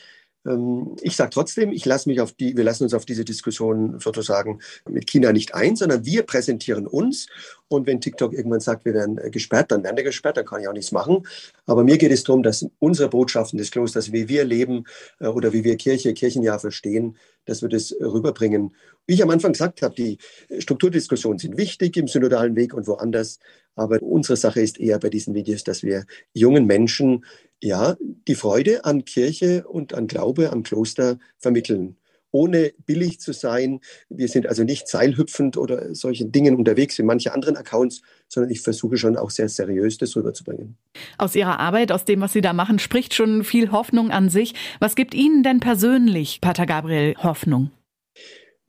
Ähm, 0.45 0.95
ich 1.01 1.15
sage 1.15 1.31
trotzdem, 1.31 1.71
ich 1.71 1.85
lasse 1.85 2.09
mich 2.09 2.21
auf 2.21 2.33
die, 2.33 2.55
wir 2.55 2.63
lassen 2.63 2.83
uns 2.83 2.93
auf 2.93 3.05
diese 3.05 3.25
Diskussion 3.25 3.99
sozusagen 3.99 4.59
mit 4.87 5.09
China 5.09 5.31
nicht 5.33 5.53
ein, 5.53 5.75
sondern 5.75 6.05
wir 6.05 6.23
präsentieren 6.23 6.87
uns. 6.87 7.27
Und 7.67 7.85
wenn 7.85 8.01
TikTok 8.01 8.33
irgendwann 8.33 8.61
sagt, 8.61 8.85
wir 8.85 8.93
werden 8.93 9.17
äh, 9.17 9.29
gesperrt, 9.29 9.71
dann 9.71 9.83
werden 9.83 9.97
wir 9.97 10.03
gesperrt, 10.03 10.37
dann 10.37 10.45
kann 10.45 10.61
ich 10.61 10.67
auch 10.67 10.73
nichts 10.73 10.91
machen. 10.91 11.27
Aber 11.65 11.83
mir 11.83 11.97
geht 11.97 12.11
es 12.11 12.23
darum, 12.23 12.43
dass 12.43 12.65
unsere 12.79 13.09
Botschaften 13.09 13.57
des 13.57 13.71
Klosters, 13.71 14.11
wie 14.11 14.27
wir 14.27 14.43
leben 14.45 14.85
äh, 15.19 15.27
oder 15.27 15.53
wie 15.53 15.63
wir 15.63 15.75
Kirche, 15.77 16.13
Kirchenjahr 16.13 16.59
verstehen, 16.59 17.17
dass 17.45 17.61
wir 17.61 17.69
das 17.69 17.93
rüberbringen. 17.99 18.75
Wie 19.05 19.13
ich 19.15 19.23
am 19.23 19.29
Anfang 19.29 19.53
gesagt 19.53 19.81
habe, 19.81 19.95
die 19.95 20.17
Strukturdiskussionen 20.59 21.39
sind 21.39 21.57
wichtig 21.57 21.97
im 21.97 22.07
synodalen 22.07 22.55
Weg 22.55 22.73
und 22.73 22.87
woanders. 22.87 23.39
Aber 23.79 24.01
unsere 24.01 24.35
Sache 24.35 24.61
ist 24.61 24.79
eher 24.79 24.99
bei 24.99 25.09
diesen 25.09 25.33
Videos, 25.33 25.63
dass 25.63 25.83
wir 25.83 26.05
jungen 26.33 26.65
Menschen 26.65 27.23
ja 27.61 27.95
die 28.27 28.35
Freude 28.35 28.83
an 28.85 29.05
Kirche 29.05 29.65
und 29.67 29.93
an 29.93 30.07
Glaube, 30.07 30.51
am 30.51 30.63
Kloster 30.63 31.17
vermitteln 31.37 31.95
ohne 32.31 32.73
billig 32.85 33.19
zu 33.19 33.33
sein. 33.33 33.79
Wir 34.09 34.27
sind 34.27 34.45
also 34.45 34.63
nicht 34.63 34.87
seilhüpfend 34.87 35.57
oder 35.57 35.95
solchen 35.95 36.31
Dingen 36.31 36.55
unterwegs 36.55 36.97
wie 36.99 37.03
manche 37.03 37.33
anderen 37.33 37.57
Accounts, 37.57 38.03
sondern 38.27 38.51
ich 38.51 38.61
versuche 38.61 38.97
schon 38.97 39.17
auch 39.17 39.31
sehr 39.31 39.49
seriös 39.49 39.97
das 39.97 40.15
rüberzubringen. 40.15 40.77
Aus 41.17 41.35
Ihrer 41.35 41.59
Arbeit, 41.59 41.91
aus 41.91 42.05
dem, 42.05 42.21
was 42.21 42.33
Sie 42.33 42.41
da 42.41 42.53
machen, 42.53 42.77
spricht 42.77 43.15
schon 43.15 43.43
viel 43.43 43.71
Hoffnung 43.71 44.11
an 44.11 44.29
sich. 44.29 44.53
Was 44.79 44.95
gibt 44.95 45.15
Ihnen 45.15 45.41
denn 45.41 45.59
persönlich, 45.59 46.39
Pater 46.41 46.67
Gabriel, 46.67 47.15
Hoffnung? 47.17 47.71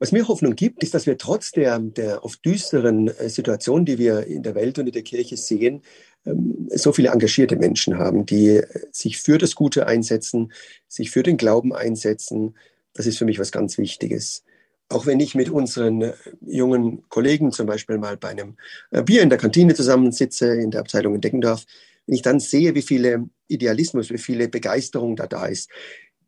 Was 0.01 0.11
mir 0.11 0.27
Hoffnung 0.27 0.55
gibt, 0.55 0.81
ist, 0.81 0.95
dass 0.95 1.05
wir 1.05 1.19
trotz 1.19 1.51
der, 1.51 1.77
der 1.77 2.25
oft 2.25 2.43
düsteren 2.43 3.09
äh, 3.09 3.29
Situation, 3.29 3.85
die 3.85 3.99
wir 3.99 4.25
in 4.25 4.41
der 4.41 4.55
Welt 4.55 4.79
und 4.79 4.87
in 4.87 4.93
der 4.93 5.03
Kirche 5.03 5.37
sehen, 5.37 5.83
ähm, 6.25 6.67
so 6.73 6.91
viele 6.91 7.09
engagierte 7.09 7.55
Menschen 7.55 7.99
haben, 7.99 8.25
die 8.25 8.47
äh, 8.47 8.67
sich 8.91 9.19
für 9.19 9.37
das 9.37 9.53
Gute 9.53 9.85
einsetzen, 9.85 10.53
sich 10.87 11.11
für 11.11 11.21
den 11.21 11.37
Glauben 11.37 11.71
einsetzen. 11.71 12.57
Das 12.95 13.05
ist 13.05 13.19
für 13.19 13.25
mich 13.25 13.37
was 13.37 13.51
ganz 13.51 13.77
Wichtiges. 13.77 14.43
Auch 14.89 15.05
wenn 15.05 15.19
ich 15.19 15.35
mit 15.35 15.51
unseren 15.51 16.01
äh, 16.01 16.13
jungen 16.47 17.07
Kollegen 17.09 17.51
zum 17.51 17.67
Beispiel 17.67 17.99
mal 17.99 18.17
bei 18.17 18.29
einem 18.29 18.57
Bier 19.05 19.21
in 19.21 19.29
der 19.29 19.37
Kantine 19.37 19.75
zusammensitze, 19.75 20.47
in 20.55 20.71
der 20.71 20.79
Abteilung 20.79 21.13
in 21.13 21.21
Deckendorf, 21.21 21.63
wenn 22.07 22.15
ich 22.15 22.23
dann 22.23 22.39
sehe, 22.39 22.73
wie 22.73 22.81
viele 22.81 23.29
Idealismus, 23.49 24.09
wie 24.09 24.17
viele 24.17 24.49
Begeisterung 24.49 25.15
da 25.15 25.27
da 25.27 25.45
ist, 25.45 25.69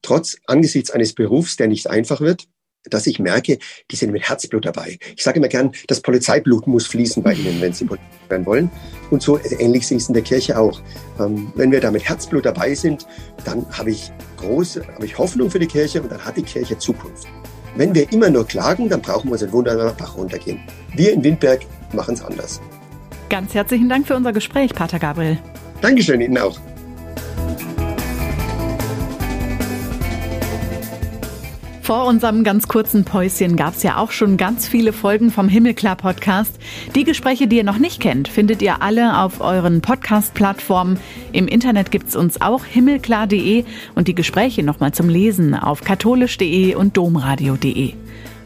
trotz 0.03 0.37
angesichts 0.45 0.91
eines 0.91 1.13
Berufs, 1.13 1.55
der 1.55 1.69
nicht 1.69 1.89
einfach 1.89 2.21
wird, 2.21 2.47
dass 2.89 3.07
ich 3.07 3.19
merke, 3.19 3.57
die 3.91 3.95
sind 3.95 4.11
mit 4.11 4.27
Herzblut 4.27 4.65
dabei. 4.65 4.97
Ich 5.15 5.23
sage 5.23 5.39
immer 5.39 5.47
gern, 5.47 5.71
das 5.87 6.01
Polizeiblut 6.01 6.67
muss 6.67 6.87
fließen 6.87 7.23
bei 7.23 7.33
ihnen, 7.33 7.61
wenn 7.61 7.73
sie 7.73 7.85
Polizei 7.85 8.05
werden 8.29 8.45
wollen. 8.45 8.69
Und 9.09 9.21
so 9.21 9.39
ähnlich 9.59 9.83
ist 9.83 9.91
es 9.91 10.07
in 10.07 10.13
der 10.13 10.23
Kirche 10.23 10.57
auch. 10.57 10.81
Ähm, 11.19 11.51
wenn 11.55 11.71
wir 11.71 11.79
da 11.79 11.91
mit 11.91 12.07
Herzblut 12.07 12.45
dabei 12.45 12.73
sind, 12.73 13.05
dann 13.45 13.65
habe 13.71 13.91
ich 13.91 14.11
große, 14.37 14.85
habe 14.87 15.05
ich 15.05 15.17
Hoffnung 15.17 15.49
für 15.49 15.59
die 15.59 15.67
Kirche 15.67 16.01
und 16.01 16.11
dann 16.11 16.23
hat 16.23 16.37
die 16.37 16.43
Kirche 16.43 16.77
Zukunft. 16.77 17.27
Wenn 17.75 17.95
wir 17.95 18.11
immer 18.11 18.29
nur 18.29 18.45
klagen, 18.45 18.89
dann 18.89 19.01
brauchen 19.01 19.29
wir 19.29 19.33
uns 19.33 19.43
ein 19.43 19.51
wunderbarer 19.51 19.93
Bach 19.93 20.15
runtergehen. 20.15 20.59
Wir 20.95 21.13
in 21.13 21.23
Windberg 21.23 21.61
machen 21.93 22.13
es 22.13 22.21
anders. 22.21 22.61
Ganz 23.29 23.53
herzlichen 23.53 23.89
Dank 23.89 24.05
für 24.05 24.15
unser 24.15 24.31
Gespräch, 24.31 24.73
Pater 24.73 24.99
Gabriel. 24.99 25.39
Dankeschön 25.81 26.21
Ihnen 26.21 26.37
auch. 26.37 26.59
Vor 31.93 32.07
unserem 32.07 32.43
ganz 32.43 32.67
kurzen 32.67 33.05
Päuschen 33.05 33.55
gab 33.55 33.75
es 33.75 33.83
ja 33.83 33.97
auch 33.97 34.09
schon 34.09 34.35
ganz 34.35 34.67
viele 34.67 34.93
Folgen 34.93 35.29
vom 35.29 35.47
Himmelklar 35.47 35.95
Podcast. 35.95 36.51
Die 36.95 37.03
Gespräche, 37.03 37.45
die 37.45 37.57
ihr 37.57 37.63
noch 37.63 37.77
nicht 37.77 38.01
kennt, 38.01 38.27
findet 38.27 38.63
ihr 38.63 38.81
alle 38.81 39.19
auf 39.19 39.41
euren 39.41 39.79
Podcast-Plattformen. 39.79 40.97
Im 41.33 41.47
Internet 41.47 41.91
gibt 41.91 42.09
es 42.09 42.15
uns 42.15 42.41
auch 42.41 42.65
himmelklar.de 42.65 43.65
und 43.93 44.07
die 44.07 44.15
Gespräche 44.15 44.63
nochmal 44.63 44.91
zum 44.91 45.07
Lesen 45.07 45.53
auf 45.53 45.81
katholisch.de 45.81 46.73
und 46.73 46.97
domradio.de. 46.97 47.93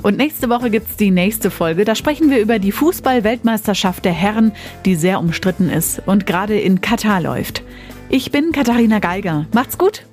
Und 0.04 0.18
nächste 0.18 0.50
Woche 0.50 0.70
gibt 0.70 0.90
es 0.90 0.98
die 0.98 1.12
nächste 1.12 1.50
Folge. 1.50 1.86
Da 1.86 1.96
sprechen 1.96 2.30
wir 2.30 2.40
über 2.40 2.60
die 2.60 2.74
Fußball-Weltmeisterschaft 2.74 4.04
der 4.04 4.12
Herren, 4.12 4.52
die 4.84 4.96
sehr 4.96 5.22
umstritten 5.22 5.70
ist 5.70 6.02
und 6.06 6.26
gerade 6.26 6.60
in 6.60 6.82
Katar 6.82 7.22
läuft. 7.22 7.64
Ich 8.10 8.30
bin 8.30 8.52
Katharina 8.52 9.00
Geiger. 9.00 9.46
Macht's 9.54 9.78
gut! 9.78 10.04